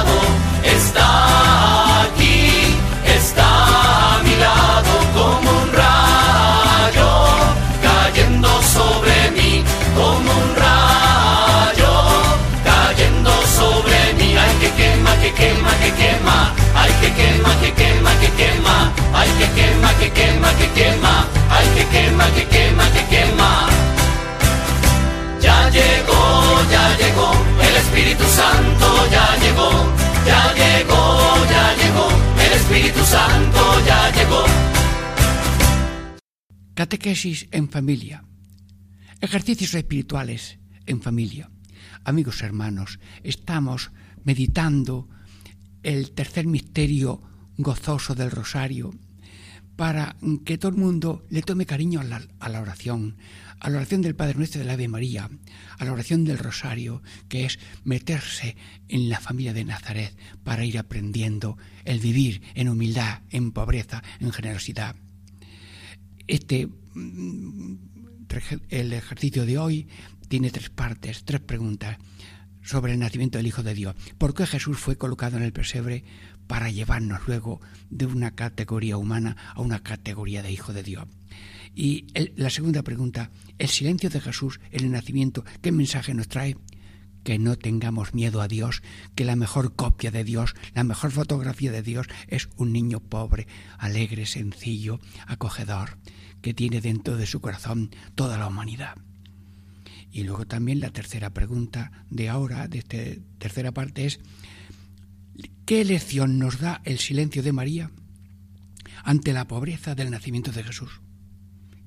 que 20.01 20.09
quema, 20.19 20.49
que 20.59 20.67
quema. 20.77 21.15
Ay, 21.55 21.67
que 21.75 21.85
quema, 21.93 22.25
que 22.35 22.43
quema, 22.53 22.85
que 22.95 23.03
quema. 23.13 23.51
Ya 25.45 25.57
llegó, 25.77 26.23
ya 26.73 26.85
llegó. 27.01 27.29
El 27.67 27.75
Espíritu 27.83 28.25
Santo 28.39 28.87
ya 29.15 29.27
llegó. 29.43 29.69
Ya 30.29 30.43
llegó, 30.61 31.03
ya 31.53 31.65
llegó. 31.81 32.07
El 32.45 32.51
Espíritu 32.59 33.01
Santo 33.15 33.61
ya 33.89 34.01
llegó. 34.17 34.43
Catequesis 36.73 37.47
en 37.51 37.69
familia. 37.69 38.23
Ejercicios 39.19 39.73
espirituales 39.75 40.57
en 40.87 41.01
familia. 41.01 41.51
Amigos 42.03 42.41
hermanos, 42.41 42.99
estamos 43.23 43.91
meditando 44.23 45.07
el 45.83 46.11
tercer 46.13 46.47
misterio 46.47 47.21
gozoso 47.57 48.15
del 48.15 48.31
rosario 48.31 48.91
para 49.75 50.15
que 50.45 50.57
todo 50.57 50.71
el 50.71 50.77
mundo 50.77 51.25
le 51.29 51.41
tome 51.41 51.65
cariño 51.65 52.01
a 52.01 52.03
la, 52.03 52.61
oración, 52.61 53.17
a 53.59 53.69
la 53.69 53.77
oración 53.77 54.01
del 54.01 54.15
Padre 54.15 54.35
Nuestro 54.35 54.59
de 54.59 54.65
la 54.65 54.73
Ave 54.73 54.87
María, 54.87 55.29
a 55.77 55.85
la 55.85 55.93
oración 55.93 56.23
del 56.23 56.37
rosario, 56.37 57.01
que 57.29 57.45
es 57.45 57.59
meterse 57.83 58.55
en 58.87 59.09
la 59.09 59.19
familia 59.19 59.53
de 59.53 59.65
Nazaret 59.65 60.15
para 60.43 60.65
ir 60.65 60.77
aprendiendo 60.77 61.57
el 61.85 61.99
vivir 61.99 62.41
en 62.53 62.69
humildad, 62.69 63.21
en 63.29 63.51
pobreza, 63.51 64.03
en 64.19 64.31
generosidad. 64.31 64.95
Este 66.27 66.69
el 68.69 68.93
ejercicio 68.93 69.45
de 69.45 69.57
hoy 69.57 69.87
tiene 70.27 70.51
tres 70.51 70.69
partes, 70.69 71.23
tres 71.25 71.41
preguntas 71.41 71.97
sobre 72.63 72.93
el 72.93 72.99
nacimiento 72.99 73.37
del 73.37 73.47
Hijo 73.47 73.63
de 73.63 73.73
Dios. 73.73 73.95
¿Por 74.17 74.33
qué 74.33 74.45
Jesús 74.45 74.77
fue 74.77 74.97
colocado 74.97 75.37
en 75.37 75.43
el 75.43 75.53
pesebre 75.53 76.03
para 76.51 76.69
llevarnos 76.69 77.21
luego 77.27 77.61
de 77.89 78.05
una 78.05 78.31
categoría 78.31 78.97
humana 78.97 79.37
a 79.55 79.61
una 79.61 79.81
categoría 79.81 80.43
de 80.43 80.51
Hijo 80.51 80.73
de 80.73 80.83
Dios? 80.83 81.07
Y 81.73 82.07
la 82.35 82.49
segunda 82.49 82.83
pregunta, 82.83 83.31
el 83.57 83.69
silencio 83.69 84.09
de 84.09 84.19
Jesús 84.19 84.59
en 84.69 84.83
el 84.83 84.91
nacimiento, 84.91 85.45
¿qué 85.61 85.71
mensaje 85.71 86.13
nos 86.13 86.27
trae? 86.27 86.57
Que 87.23 87.39
no 87.39 87.57
tengamos 87.57 88.13
miedo 88.13 88.41
a 88.41 88.49
Dios, 88.49 88.83
que 89.15 89.23
la 89.23 89.37
mejor 89.37 89.77
copia 89.77 90.11
de 90.11 90.25
Dios, 90.25 90.53
la 90.73 90.83
mejor 90.83 91.11
fotografía 91.11 91.71
de 91.71 91.83
Dios 91.83 92.07
es 92.27 92.49
un 92.57 92.73
niño 92.73 92.99
pobre, 92.99 93.47
alegre, 93.77 94.25
sencillo, 94.25 94.99
acogedor 95.27 95.99
que 96.41 96.53
tiene 96.53 96.81
dentro 96.81 97.15
de 97.15 97.27
su 97.27 97.39
corazón 97.39 97.91
toda 98.13 98.37
la 98.37 98.47
humanidad. 98.47 98.97
Y 100.11 100.23
luego 100.23 100.45
también 100.45 100.81
la 100.81 100.89
tercera 100.89 101.29
pregunta 101.29 101.93
de 102.09 102.27
ahora, 102.27 102.67
de 102.67 102.79
esta 102.79 102.97
tercera 103.37 103.71
parte, 103.71 104.05
es, 104.05 104.19
¿qué 105.65 105.85
lección 105.85 106.39
nos 106.39 106.59
da 106.59 106.81
el 106.85 106.99
silencio 106.99 107.43
de 107.43 107.53
María 107.53 107.91
ante 109.03 109.33
la 109.33 109.47
pobreza 109.47 109.95
del 109.95 110.11
nacimiento 110.11 110.51
de 110.51 110.63
Jesús? 110.63 111.01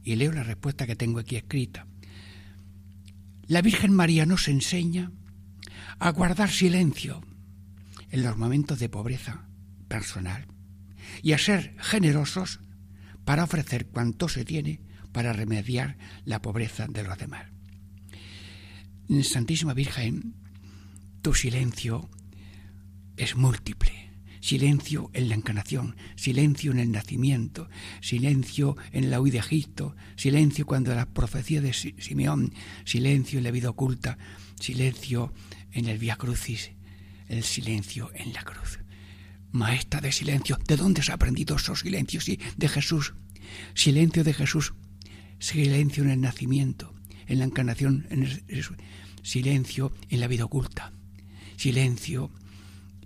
Y 0.03 0.17
leo 0.17 0.33
la 0.33 0.43
respuesta 0.43 0.87
que 0.87 0.97
tengo 0.97 1.19
aquí 1.19 1.37
escrita. 1.37 1.87
La 3.47 3.63
Virgen 3.63 3.93
María 3.93 4.27
nos 4.27 4.49
enseña 4.49 5.13
a 5.99 6.11
guardar 6.11 6.51
silencio 6.51 7.23
en 8.11 8.23
los 8.23 8.37
momentos 8.37 8.79
de 8.79 8.89
pobreza 8.89 9.49
personal 9.89 10.47
y 11.23 11.33
a 11.33 11.39
ser 11.39 11.77
generosos 11.79 12.61
para 13.25 13.45
ofrecer 13.45 13.87
cuanto 13.87 14.29
se 14.29 14.45
tiene 14.45 14.81
para 15.13 15.33
remediar 15.33 15.97
la 16.25 16.43
pobreza 16.43 16.87
de 16.89 17.03
los 17.03 17.19
demás. 17.19 17.47
Santísima 19.23 19.75
Virgen, 19.75 20.35
tu 21.23 21.35
silencio 21.35 22.09
es 23.17 23.37
múltiple. 23.37 23.93
silencio 24.41 25.11
en 25.15 25.31
la 25.31 25.37
encarnación, 25.37 25.97
silencio 26.17 26.71
en 26.71 26.79
el 26.79 26.93
nacimiento, 26.93 27.71
silencio 28.03 28.77
en 28.93 29.11
la 29.11 29.19
huida 29.19 29.35
de 29.35 29.39
Egipto, 29.39 29.97
silencio 30.17 30.67
cuando 30.67 30.95
la 30.95 31.07
profecía 31.07 31.63
de 31.63 31.73
Simeón, 31.73 32.53
silencio 32.85 33.39
en 33.39 33.45
la 33.45 33.51
vida 33.51 33.71
oculta, 33.71 34.19
silencio 34.61 35.33
en 35.73 35.87
el 35.87 35.97
Via 35.99 36.17
Crucis, 36.17 36.73
el 37.29 37.43
silencio 37.43 38.11
en 38.15 38.35
la 38.35 38.43
cruz. 38.43 38.81
Maestra 39.51 40.03
de 40.03 40.13
silencio, 40.13 40.59
¿de 40.67 40.77
dónde 40.77 41.01
has 41.01 41.09
aprendido 41.09 41.57
esos 41.57 41.81
silencios? 41.81 42.25
Sí, 42.25 42.39
de 42.57 42.69
Jesús. 42.69 43.15
Silencio 43.75 44.25
de 44.25 44.35
Jesús, 44.35 44.75
silencio 45.39 46.03
en 46.03 46.11
el 46.11 46.21
nacimiento, 46.21 46.93
en 47.27 47.39
la 47.39 47.45
encarnación, 47.45 48.07
en 48.11 48.25
el, 48.25 48.65
silencio 49.23 49.93
en 50.11 50.21
la 50.21 50.27
vida 50.27 50.45
oculta, 50.45 50.93
silencio 51.57 52.31
en 52.43 52.44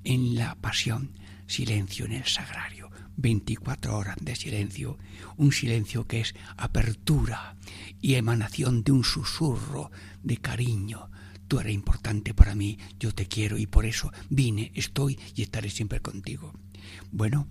la 0.04 0.54
pasión, 0.56 1.18
silencio 1.46 2.06
en 2.06 2.12
el 2.12 2.24
sagrario. 2.24 2.90
24 3.16 3.96
horas 3.96 4.16
de 4.20 4.36
silencio, 4.36 4.96
un 5.36 5.50
silencio 5.50 6.06
que 6.06 6.20
es 6.20 6.34
apertura 6.56 7.56
y 8.00 8.14
emanación 8.14 8.84
de 8.84 8.92
un 8.92 9.02
susurro 9.02 9.90
de 10.22 10.36
cariño. 10.36 11.10
Tú 11.48 11.58
eres 11.58 11.74
importante 11.74 12.32
para 12.32 12.54
mí, 12.54 12.78
yo 13.00 13.12
te 13.12 13.26
quiero 13.26 13.58
y 13.58 13.66
por 13.66 13.86
eso 13.86 14.12
vine, 14.30 14.70
estoy 14.74 15.18
y 15.34 15.42
estaré 15.42 15.68
siempre 15.68 16.00
contigo. 16.00 16.52
Bueno, 17.10 17.48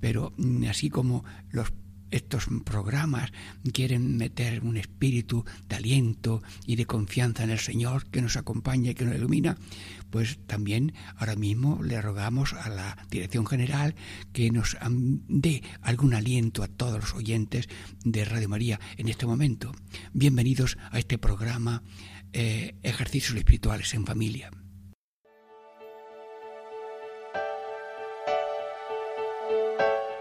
pero 0.00 0.32
mm, 0.38 0.64
así 0.64 0.88
como 0.88 1.24
los 1.50 1.70
estos 2.10 2.46
programas 2.64 3.32
quieren 3.72 4.16
meter 4.16 4.62
un 4.62 4.76
espíritu 4.76 5.44
de 5.68 5.76
aliento 5.76 6.42
y 6.66 6.76
de 6.76 6.86
confianza 6.86 7.44
en 7.44 7.50
el 7.50 7.58
Señor 7.58 8.06
que 8.06 8.22
nos 8.22 8.36
acompaña 8.36 8.90
y 8.90 8.94
que 8.94 9.04
nos 9.04 9.14
ilumina, 9.14 9.56
pues 10.10 10.38
también 10.46 10.94
ahora 11.16 11.36
mismo 11.36 11.82
le 11.82 12.00
rogamos 12.00 12.52
a 12.52 12.68
la 12.68 12.96
Dirección 13.10 13.46
General 13.46 13.94
que 14.32 14.50
nos 14.50 14.76
dé 15.28 15.62
algún 15.82 16.14
aliento 16.14 16.62
a 16.62 16.68
todos 16.68 17.00
los 17.00 17.14
oyentes 17.14 17.68
de 18.04 18.24
Radio 18.24 18.48
María 18.48 18.80
en 18.96 19.08
este 19.08 19.26
momento. 19.26 19.72
Bienvenidos 20.12 20.78
a 20.90 20.98
este 20.98 21.18
programa 21.18 21.82
eh, 22.32 22.76
Ejercicios 22.82 23.36
Espirituales 23.36 23.94
en 23.94 24.06
Familia. 24.06 24.50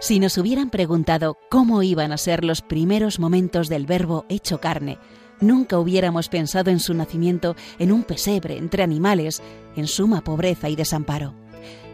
Si 0.02 0.22
nos 0.22 0.38
hubieran 0.38 0.70
preguntado 0.70 1.38
cómo 1.50 1.84
iban 1.84 2.14
a 2.14 2.18
ser 2.18 2.46
los 2.46 2.62
primeros 2.62 3.20
momentos 3.20 3.68
del 3.68 3.86
Verbo 3.86 4.26
hecho 4.30 4.62
carne, 4.62 4.98
nunca 5.42 5.78
hubiéramos 5.78 6.30
pensado 6.30 6.72
en 6.72 6.80
su 6.80 6.94
nacimiento 6.94 7.58
en 7.80 7.92
un 7.92 8.04
pesebre 8.04 8.58
entre 8.58 8.82
animales, 8.82 9.44
en 9.76 9.88
suma 9.88 10.22
pobreza 10.22 10.70
y 10.70 10.78
desamparo. 10.78 11.34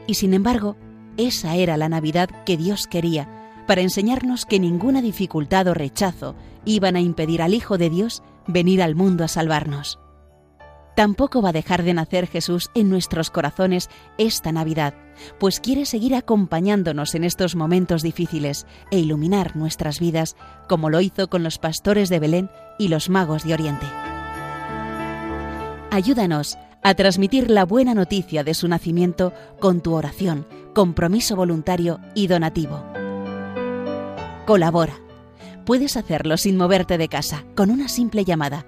Y 0.06 0.14
sin 0.14 0.36
embargo, 0.36 0.76
esa 1.18 1.56
era 1.56 1.78
la 1.78 1.90
Navidad 1.90 2.30
que 2.46 2.58
Dios 2.58 2.86
quería, 2.86 3.28
para 3.66 3.82
enseñarnos 3.82 4.46
que 4.46 4.60
ninguna 4.60 5.02
dificultad 5.02 5.68
o 5.68 5.74
rechazo 5.74 6.36
iban 6.64 6.96
a 6.96 7.02
impedir 7.02 7.42
al 7.42 7.56
Hijo 7.56 7.80
de 7.80 7.90
Dios 7.90 8.22
venir 8.46 8.84
al 8.84 8.94
mundo 8.94 9.24
a 9.24 9.28
salvarnos. 9.28 9.98
Tampoco 10.96 11.42
va 11.42 11.50
a 11.50 11.54
dejar 11.54 11.84
de 11.84 11.94
nacer 11.94 12.26
Jesús 12.28 12.72
en 12.74 12.90
nuestros 12.90 13.30
corazones 13.30 13.90
esta 14.18 14.54
Navidad, 14.54 14.94
pues 15.40 15.60
quiere 15.60 15.86
seguir 15.86 16.16
acompañándonos 16.16 17.16
en 17.16 17.26
estos 17.26 17.56
momentos 17.56 18.02
difíciles 18.02 18.66
e 18.92 19.00
iluminar 19.00 19.58
nuestras 19.58 20.00
vidas 20.00 20.38
como 20.70 20.90
lo 20.90 21.02
hizo 21.02 21.30
con 21.30 21.44
los 21.44 21.58
pastores 21.58 22.08
de 22.08 22.20
Belén 22.20 22.50
y 22.80 22.88
los 22.88 23.10
magos 23.10 23.44
de 23.44 23.54
Oriente. 23.54 23.86
Ayúdanos 25.92 26.58
a 26.82 26.94
transmitir 26.94 27.52
la 27.52 27.66
buena 27.66 27.94
noticia 27.94 28.44
de 28.44 28.54
su 28.54 28.68
nacimiento 28.68 29.34
con 29.60 29.82
tu 29.82 29.94
oración, 29.94 30.48
compromiso 30.74 31.36
voluntario 31.36 32.00
y 32.14 32.28
donativo. 32.28 32.82
Colabora. 34.46 34.94
Puedes 35.66 35.98
hacerlo 35.98 36.38
sin 36.38 36.58
moverte 36.58 37.00
de 37.00 37.10
casa, 37.10 37.44
con 37.56 37.72
una 37.72 37.88
simple 37.88 38.24
llamada 38.24 38.68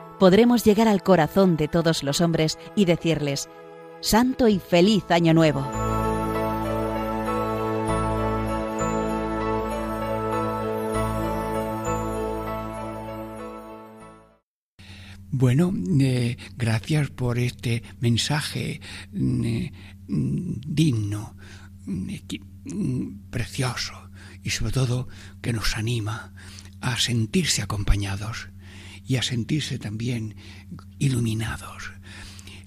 podremos 0.21 0.63
llegar 0.63 0.87
al 0.87 1.01
corazón 1.01 1.57
de 1.57 1.67
todos 1.67 2.03
los 2.03 2.21
hombres 2.21 2.59
y 2.75 2.85
decirles, 2.85 3.49
Santo 4.01 4.47
y 4.47 4.59
feliz 4.59 5.09
Año 5.09 5.33
Nuevo. 5.33 5.67
Bueno, 15.31 15.73
eh, 15.99 16.37
gracias 16.55 17.09
por 17.09 17.39
este 17.39 17.81
mensaje 17.99 18.79
eh, 19.15 19.71
digno, 20.07 21.35
precioso 23.31 24.11
y 24.43 24.51
sobre 24.51 24.71
todo 24.71 25.07
que 25.41 25.51
nos 25.51 25.75
anima 25.77 26.35
a 26.79 26.99
sentirse 26.99 27.63
acompañados 27.63 28.51
y 29.05 29.17
a 29.17 29.23
sentirse 29.23 29.79
también 29.79 30.35
iluminados. 30.99 31.91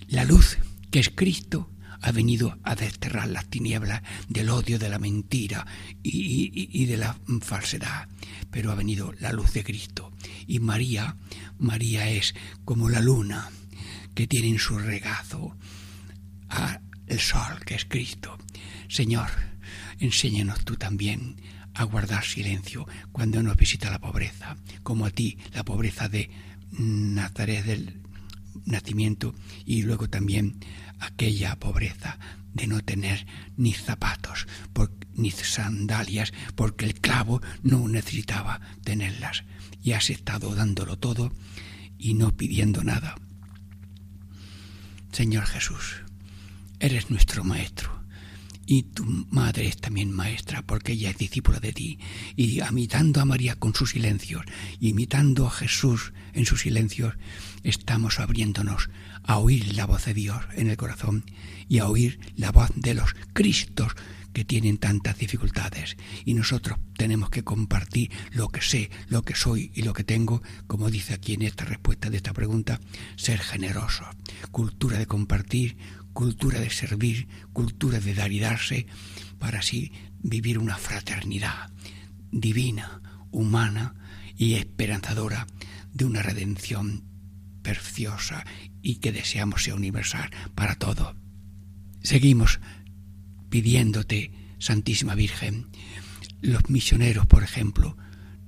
La 0.08 0.24
luz 0.24 0.58
que 0.90 1.00
es 1.00 1.10
Cristo 1.10 1.70
ha 2.04 2.12
venido 2.12 2.58
a 2.62 2.74
desterrar 2.74 3.28
las 3.28 3.46
tinieblas 3.46 4.02
del 4.28 4.50
odio, 4.50 4.78
de 4.78 4.90
la 4.90 4.98
mentira 4.98 5.66
y, 6.02 6.84
de 6.84 6.96
la 6.98 7.16
falsedad. 7.40 8.08
Pero 8.50 8.70
ha 8.70 8.74
venido 8.74 9.14
la 9.20 9.32
luz 9.32 9.54
de 9.54 9.64
Cristo. 9.64 10.12
Y 10.46 10.58
María, 10.58 11.16
María 11.58 12.10
es 12.10 12.34
como 12.66 12.90
la 12.90 13.00
luna 13.00 13.50
que 14.14 14.26
tiene 14.26 14.48
en 14.48 14.58
su 14.58 14.78
regazo 14.78 15.56
el 17.06 17.20
sol, 17.20 17.64
que 17.64 17.74
es 17.74 17.86
Cristo. 17.86 18.38
Señor, 18.88 19.30
enséñanos 19.98 20.64
tú 20.64 20.76
también 20.76 21.36
a 21.74 21.84
guardar 21.84 22.24
silencio 22.24 22.86
cuando 23.12 23.42
nos 23.42 23.56
visita 23.56 23.90
la 23.90 24.00
pobreza, 24.00 24.56
como 24.82 25.06
a 25.06 25.10
ti 25.10 25.38
la 25.52 25.64
pobreza 25.64 26.08
de 26.08 26.30
Nazaret 26.70 27.64
del 27.64 28.00
nacimiento 28.64 29.34
y 29.64 29.82
luego 29.82 30.08
también 30.08 30.58
aquella 31.00 31.56
pobreza 31.56 32.18
de 32.52 32.66
no 32.66 32.80
tener 32.82 33.26
ni 33.56 33.72
zapatos 33.72 34.46
ni 35.16 35.30
sandalias 35.30 36.32
porque 36.54 36.84
el 36.84 36.94
clavo 36.94 37.40
no 37.62 37.88
necesitaba 37.88 38.60
tenerlas 38.82 39.44
y 39.82 39.92
has 39.92 40.10
estado 40.10 40.54
dándolo 40.54 40.98
todo 40.98 41.32
y 41.98 42.14
no 42.14 42.36
pidiendo 42.36 42.82
nada. 42.82 43.14
Señor 45.12 45.46
Jesús, 45.46 46.02
eres 46.80 47.10
nuestro 47.10 47.44
Maestro 47.44 48.03
y 48.66 48.82
tu 48.84 49.04
madre 49.30 49.68
es 49.68 49.76
también 49.76 50.10
maestra 50.10 50.62
porque 50.62 50.92
ella 50.92 51.10
es 51.10 51.18
discípula 51.18 51.60
de 51.60 51.72
ti. 51.72 51.98
Y 52.36 52.62
imitando 52.62 53.20
a 53.20 53.24
María 53.24 53.56
con 53.56 53.74
sus 53.74 53.90
silencios 53.90 54.44
imitando 54.80 55.46
a 55.46 55.50
Jesús 55.50 56.12
en 56.32 56.46
sus 56.46 56.62
silencios 56.62 57.14
estamos 57.62 58.20
abriéndonos 58.20 58.90
a 59.22 59.38
oír 59.38 59.74
la 59.74 59.86
voz 59.86 60.04
de 60.04 60.14
Dios 60.14 60.42
en 60.54 60.68
el 60.68 60.76
corazón 60.76 61.24
y 61.68 61.78
a 61.78 61.88
oír 61.88 62.20
la 62.36 62.52
voz 62.52 62.70
de 62.74 62.94
los 62.94 63.14
Cristos 63.32 63.92
que 64.32 64.44
tienen 64.44 64.78
tantas 64.78 65.16
dificultades. 65.16 65.96
Y 66.24 66.34
nosotros 66.34 66.78
tenemos 66.96 67.30
que 67.30 67.44
compartir 67.44 68.10
lo 68.32 68.48
que 68.48 68.60
sé, 68.60 68.90
lo 69.08 69.22
que 69.22 69.34
soy 69.34 69.70
y 69.74 69.82
lo 69.82 69.92
que 69.92 70.04
tengo, 70.04 70.42
como 70.66 70.90
dice 70.90 71.14
aquí 71.14 71.34
en 71.34 71.42
esta 71.42 71.64
respuesta 71.64 72.10
de 72.10 72.16
esta 72.18 72.32
pregunta, 72.32 72.80
ser 73.16 73.38
generoso, 73.38 74.04
cultura 74.50 74.98
de 74.98 75.06
compartir, 75.06 75.76
cultura 76.14 76.60
de 76.60 76.70
servir, 76.70 77.28
cultura 77.52 78.00
de 78.00 78.14
dar 78.14 78.32
y 78.32 78.40
darse, 78.40 78.86
para 79.38 79.58
así 79.58 79.92
vivir 80.22 80.58
una 80.58 80.78
fraternidad 80.78 81.70
divina, 82.30 83.02
humana 83.30 83.94
y 84.36 84.54
esperanzadora 84.54 85.46
de 85.92 86.04
una 86.04 86.22
redención 86.22 87.04
preciosa 87.62 88.44
y 88.82 88.96
que 88.96 89.12
deseamos 89.12 89.64
sea 89.64 89.74
universal 89.74 90.30
para 90.54 90.76
todo. 90.76 91.14
Seguimos 92.02 92.60
pidiéndote, 93.50 94.32
Santísima 94.58 95.14
Virgen, 95.14 95.68
los 96.40 96.68
misioneros, 96.68 97.26
por 97.26 97.42
ejemplo, 97.42 97.96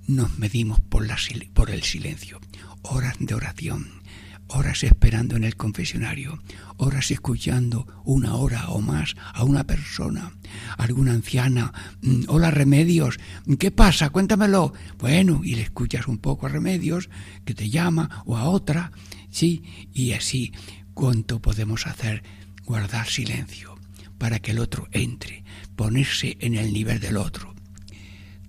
nos 0.06 0.38
medimos 0.38 0.80
por, 0.80 1.06
la, 1.06 1.16
por 1.54 1.70
el 1.70 1.82
silencio, 1.82 2.40
horas 2.82 3.16
de 3.18 3.34
oración, 3.34 4.02
horas 4.48 4.84
esperando 4.84 5.36
en 5.36 5.44
el 5.44 5.56
confesionario, 5.56 6.42
horas 6.76 7.10
escuchando 7.10 7.86
una 8.04 8.36
hora 8.36 8.68
o 8.68 8.80
más 8.80 9.14
a 9.34 9.44
una 9.44 9.64
persona, 9.64 10.32
alguna 10.78 11.12
anciana, 11.12 11.72
mm, 12.02 12.24
hola 12.28 12.50
Remedios, 12.50 13.18
¿qué 13.58 13.70
pasa? 13.70 14.10
Cuéntamelo. 14.10 14.72
Bueno, 14.98 15.40
y 15.44 15.54
le 15.54 15.62
escuchas 15.62 16.06
un 16.06 16.18
poco 16.18 16.46
a 16.46 16.50
Remedios, 16.50 17.10
que 17.44 17.54
te 17.54 17.70
llama, 17.70 18.22
o 18.26 18.36
a 18.36 18.44
otra, 18.44 18.92
sí, 19.30 19.62
y 19.92 20.12
así, 20.12 20.52
¿cuánto 20.94 21.40
podemos 21.40 21.86
hacer? 21.86 22.22
Guardar 22.64 23.06
silencio 23.06 23.76
para 24.18 24.38
que 24.38 24.52
el 24.52 24.58
otro 24.58 24.88
entre, 24.92 25.44
ponerse 25.76 26.36
en 26.40 26.54
el 26.54 26.72
nivel 26.72 27.00
del 27.00 27.16
otro. 27.16 27.54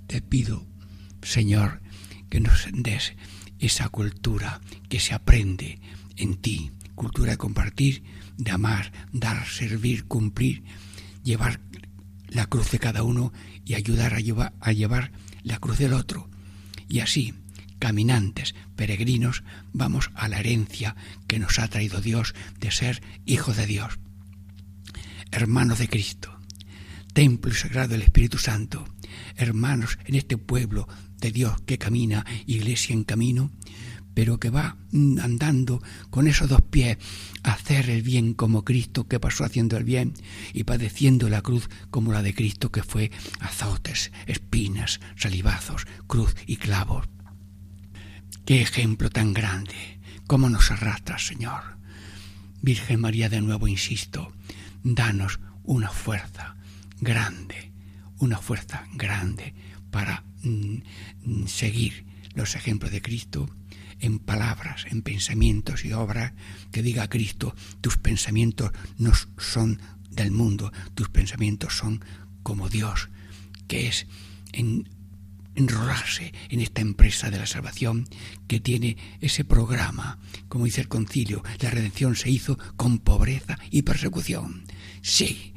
Te 0.08 0.22
pido, 0.22 0.66
Señor, 1.22 1.82
que 2.30 2.40
nos 2.40 2.68
des 2.72 3.14
esa 3.60 3.90
cultura 3.90 4.62
que 4.90 5.00
se 5.00 5.14
aprende 5.14 5.80
en 6.18 6.36
ti, 6.36 6.72
cultura 6.96 7.32
de 7.32 7.38
compartir, 7.38 8.04
de 8.38 8.52
amar, 8.52 8.92
dar, 9.12 9.48
servir, 9.48 10.06
cumplir, 10.06 10.64
llevar 11.24 11.60
la 12.28 12.48
cruz 12.48 12.72
de 12.72 12.80
cada 12.80 13.04
uno 13.04 13.32
y 13.66 13.76
ayudar 13.76 14.14
a 14.14 14.20
llevar, 14.20 14.54
a 14.60 14.72
llevar 14.72 15.12
la 15.44 15.60
cruz 15.60 15.78
del 15.78 15.94
otro. 15.94 16.30
Y 16.90 17.00
así, 17.00 17.34
caminantes, 17.80 18.56
peregrinos, 18.76 19.44
vamos 19.74 20.12
a 20.16 20.28
la 20.28 20.40
herencia 20.40 20.96
que 21.28 21.40
nos 21.40 21.60
ha 21.60 21.68
traído 21.68 22.02
Dios 22.02 22.34
de 22.60 22.72
ser 22.72 23.02
hijo 23.26 23.54
de 23.54 23.66
Dios, 23.66 24.00
hermano 25.32 25.76
de 25.76 25.88
Cristo, 25.88 26.38
templo 27.14 27.54
sagrado 27.54 27.90
del 27.90 28.02
Espíritu 28.02 28.38
Santo, 28.38 28.86
hermanos 29.36 30.00
en 30.06 30.16
este 30.16 30.38
pueblo 30.38 30.88
de 31.20 31.32
Dios 31.32 31.62
que 31.62 31.78
camina, 31.78 32.26
iglesia 32.46 32.94
en 32.94 33.04
camino, 33.04 33.52
pero 34.18 34.40
que 34.40 34.50
va 34.50 34.78
andando 35.22 35.80
con 36.10 36.28
esos 36.28 36.50
dos 36.50 36.64
pies 36.64 36.98
a 37.44 37.52
hacer 37.52 37.92
el 37.92 38.02
bien 38.02 38.34
como 38.34 38.66
Cristo 38.66 39.08
que 39.08 39.20
pasó 39.20 39.44
haciendo 39.44 39.78
el 39.78 39.84
bien 39.84 40.16
y 40.54 40.64
padeciendo 40.64 41.30
la 41.30 41.44
cruz 41.44 41.70
como 41.92 42.12
la 42.12 42.24
de 42.24 42.34
Cristo 42.34 42.72
que 42.72 42.82
fue 42.82 43.12
azotes, 43.42 44.12
espinas, 44.26 45.02
salivazos, 45.18 45.86
cruz 46.08 46.36
y 46.48 46.56
clavos. 46.56 47.08
Qué 48.44 48.60
ejemplo 48.60 49.12
tan 49.12 49.34
grande, 49.34 50.00
cómo 50.26 50.50
nos 50.50 50.72
arrastra, 50.72 51.20
Señor. 51.20 51.78
Virgen 52.64 53.02
María, 53.02 53.30
de 53.30 53.42
nuevo 53.42 53.68
insisto, 53.68 54.34
danos 54.84 55.40
una 55.62 55.92
fuerza 55.92 56.56
grande, 57.02 57.72
una 58.18 58.40
fuerza 58.40 58.88
grande 58.96 59.54
para 59.92 60.24
mm, 60.42 61.46
seguir 61.46 62.08
los 62.34 62.56
ejemplos 62.56 62.92
de 62.92 63.04
Cristo 63.04 63.48
en 64.00 64.20
palabras, 64.20 64.86
en 64.90 65.02
pensamientos 65.02 65.86
y 65.86 65.94
obras, 65.94 66.34
que 66.72 66.82
diga 66.82 67.10
Cristo, 67.10 67.56
tus 67.82 67.98
pensamientos 67.98 68.72
no 68.98 69.12
son 69.38 69.80
del 70.12 70.32
mundo, 70.32 70.72
tus 70.96 71.10
pensamientos 71.10 71.78
son 71.78 72.04
como 72.44 72.70
Dios, 72.70 73.10
que 73.68 73.88
es 73.88 74.08
en 74.54 74.90
enrolarse 75.56 76.34
en 76.50 76.62
esta 76.62 76.82
empresa 76.82 77.32
de 77.32 77.40
la 77.40 77.48
salvación 77.48 78.08
que 78.48 78.60
tiene 78.60 78.98
ese 79.22 79.44
programa, 79.44 80.20
como 80.48 80.66
dice 80.66 80.82
el 80.82 80.88
concilio, 80.88 81.44
la 81.60 81.72
redención 81.72 82.16
se 82.16 82.30
hizo 82.30 82.58
con 82.76 83.00
pobreza 83.00 83.58
y 83.72 83.82
persecución. 83.82 84.64
Sí, 85.02 85.54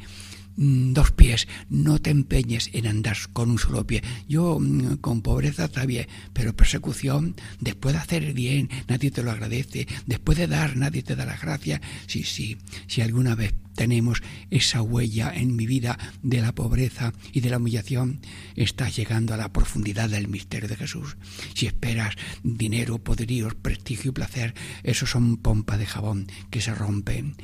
dos 0.56 1.10
pies, 1.12 1.48
no 1.68 1.98
te 1.98 2.10
empeñes 2.10 2.70
en 2.72 2.86
andar 2.86 3.16
con 3.32 3.50
un 3.50 3.58
solo 3.58 3.86
pie. 3.86 4.02
Yo 4.28 4.58
mm, 4.60 4.96
con 4.96 5.22
pobreza 5.22 5.64
está 5.64 5.86
bien, 5.86 6.06
pero 6.32 6.54
persecución, 6.54 7.34
después 7.60 7.94
de 7.94 8.00
hacer 8.00 8.32
bien, 8.32 8.68
nadie 8.88 9.10
te 9.10 9.22
lo 9.22 9.30
agradece, 9.30 9.86
después 10.06 10.38
de 10.38 10.46
dar, 10.46 10.76
nadie 10.76 11.02
te 11.02 11.16
da 11.16 11.24
la 11.24 11.36
gracia. 11.36 11.80
Sí, 12.06 12.24
sí, 12.24 12.58
si 12.86 13.00
alguna 13.00 13.34
vez 13.34 13.54
tenemos 13.80 14.22
esa 14.50 14.82
huella 14.82 15.32
en 15.34 15.56
mi 15.56 15.66
vida 15.66 15.98
de 16.22 16.42
la 16.42 16.54
pobreza 16.54 17.14
y 17.32 17.40
de 17.40 17.48
la 17.48 17.56
humillación, 17.56 18.20
estás 18.54 18.94
llegando 18.94 19.32
a 19.32 19.38
la 19.38 19.54
profundidad 19.54 20.10
del 20.10 20.28
misterio 20.28 20.68
de 20.68 20.76
Jesús. 20.76 21.16
Si 21.54 21.66
esperas 21.66 22.14
dinero, 22.42 22.98
poderíos, 22.98 23.54
prestigio 23.54 24.10
y 24.10 24.12
placer, 24.12 24.52
esos 24.82 25.08
son 25.08 25.38
pompas 25.38 25.78
de 25.78 25.86
jabón 25.86 26.26
que 26.50 26.60
se 26.60 26.74
rompen. 26.74 27.36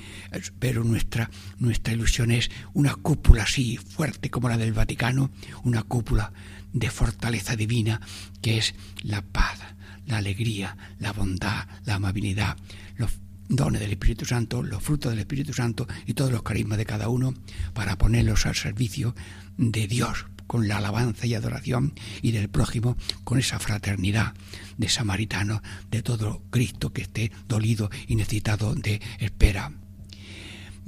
Pero 0.58 0.84
nuestra, 0.84 1.30
nuestra 1.58 1.94
ilusión 1.94 2.30
es 2.30 2.50
una 2.74 2.94
cúpula 2.94 3.44
así 3.44 3.78
fuerte 3.78 4.28
como 4.28 4.50
la 4.50 4.58
del 4.58 4.74
Vaticano, 4.74 5.30
una 5.64 5.84
cúpula 5.84 6.34
de 6.74 6.90
fortaleza 6.90 7.56
divina 7.56 8.02
que 8.42 8.58
es 8.58 8.74
la 9.00 9.22
paz, 9.22 9.58
la 10.04 10.18
alegría, 10.18 10.76
la 10.98 11.14
bondad, 11.14 11.66
la 11.86 11.94
amabilidad, 11.94 12.58
los 12.98 13.12
dones 13.48 13.80
del 13.80 13.92
Espíritu 13.92 14.24
Santo, 14.24 14.62
los 14.62 14.82
frutos 14.82 15.10
del 15.10 15.20
Espíritu 15.20 15.52
Santo 15.52 15.86
y 16.06 16.14
todos 16.14 16.32
los 16.32 16.42
carismas 16.42 16.78
de 16.78 16.86
cada 16.86 17.08
uno 17.08 17.34
para 17.74 17.96
ponerlos 17.96 18.46
al 18.46 18.54
servicio 18.54 19.14
de 19.56 19.86
Dios 19.86 20.26
con 20.46 20.68
la 20.68 20.78
alabanza 20.78 21.26
y 21.26 21.34
adoración 21.34 21.92
y 22.22 22.32
del 22.32 22.48
prójimo 22.48 22.96
con 23.24 23.38
esa 23.38 23.58
fraternidad 23.58 24.34
de 24.76 24.88
samaritano, 24.88 25.62
de 25.90 26.02
todo 26.02 26.42
Cristo 26.50 26.92
que 26.92 27.02
esté 27.02 27.32
dolido 27.48 27.90
y 28.06 28.16
necesitado 28.16 28.74
de 28.74 29.00
espera. 29.18 29.72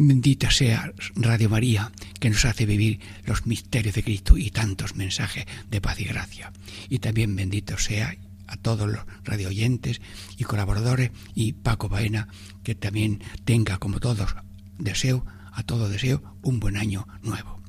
Bendita 0.00 0.50
sea 0.52 0.92
Radio 1.16 1.50
María, 1.50 1.90
que 2.20 2.30
nos 2.30 2.44
hace 2.44 2.66
vivir 2.66 3.00
los 3.26 3.46
misterios 3.46 3.96
de 3.96 4.04
Cristo 4.04 4.36
y 4.36 4.50
tantos 4.50 4.94
mensajes 4.94 5.44
de 5.68 5.80
paz 5.80 5.98
y 6.00 6.04
gracia. 6.04 6.52
Y 6.88 7.00
también 7.00 7.34
bendito 7.34 7.76
sea 7.78 8.16
a 8.49 8.57
todos 8.57 8.90
los 8.90 9.05
radioyentes 9.22 10.01
y 10.36 10.44
colaboradores 10.44 11.12
y 11.34 11.53
Paco 11.53 11.88
Baena, 11.88 12.28
que 12.64 12.74
también 12.74 13.22
tenga, 13.44 13.78
como 13.78 14.01
todos, 14.01 14.34
deseo, 14.78 15.24
a 15.53 15.62
todo 15.62 15.88
deseo, 15.88 16.36
un 16.42 16.59
buen 16.59 16.76
año 16.76 17.07
nuevo. 17.22 17.62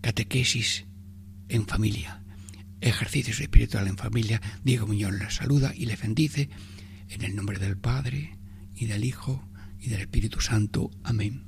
Catequesis 0.00 0.86
en 1.48 1.66
familia, 1.66 2.22
ejercicios 2.80 3.40
espiritual 3.40 3.86
en 3.88 3.96
familia. 3.96 4.40
Diego 4.64 4.86
Muñoz 4.86 5.12
les 5.12 5.34
saluda 5.34 5.72
y 5.74 5.86
les 5.86 6.00
bendice 6.00 6.48
en 7.08 7.22
el 7.22 7.36
nombre 7.36 7.58
del 7.58 7.76
Padre 7.76 8.38
y 8.74 8.86
del 8.86 9.04
Hijo 9.04 9.48
y 9.78 9.88
del 9.88 10.00
Espíritu 10.00 10.40
Santo. 10.40 10.90
Amén. 11.02 11.47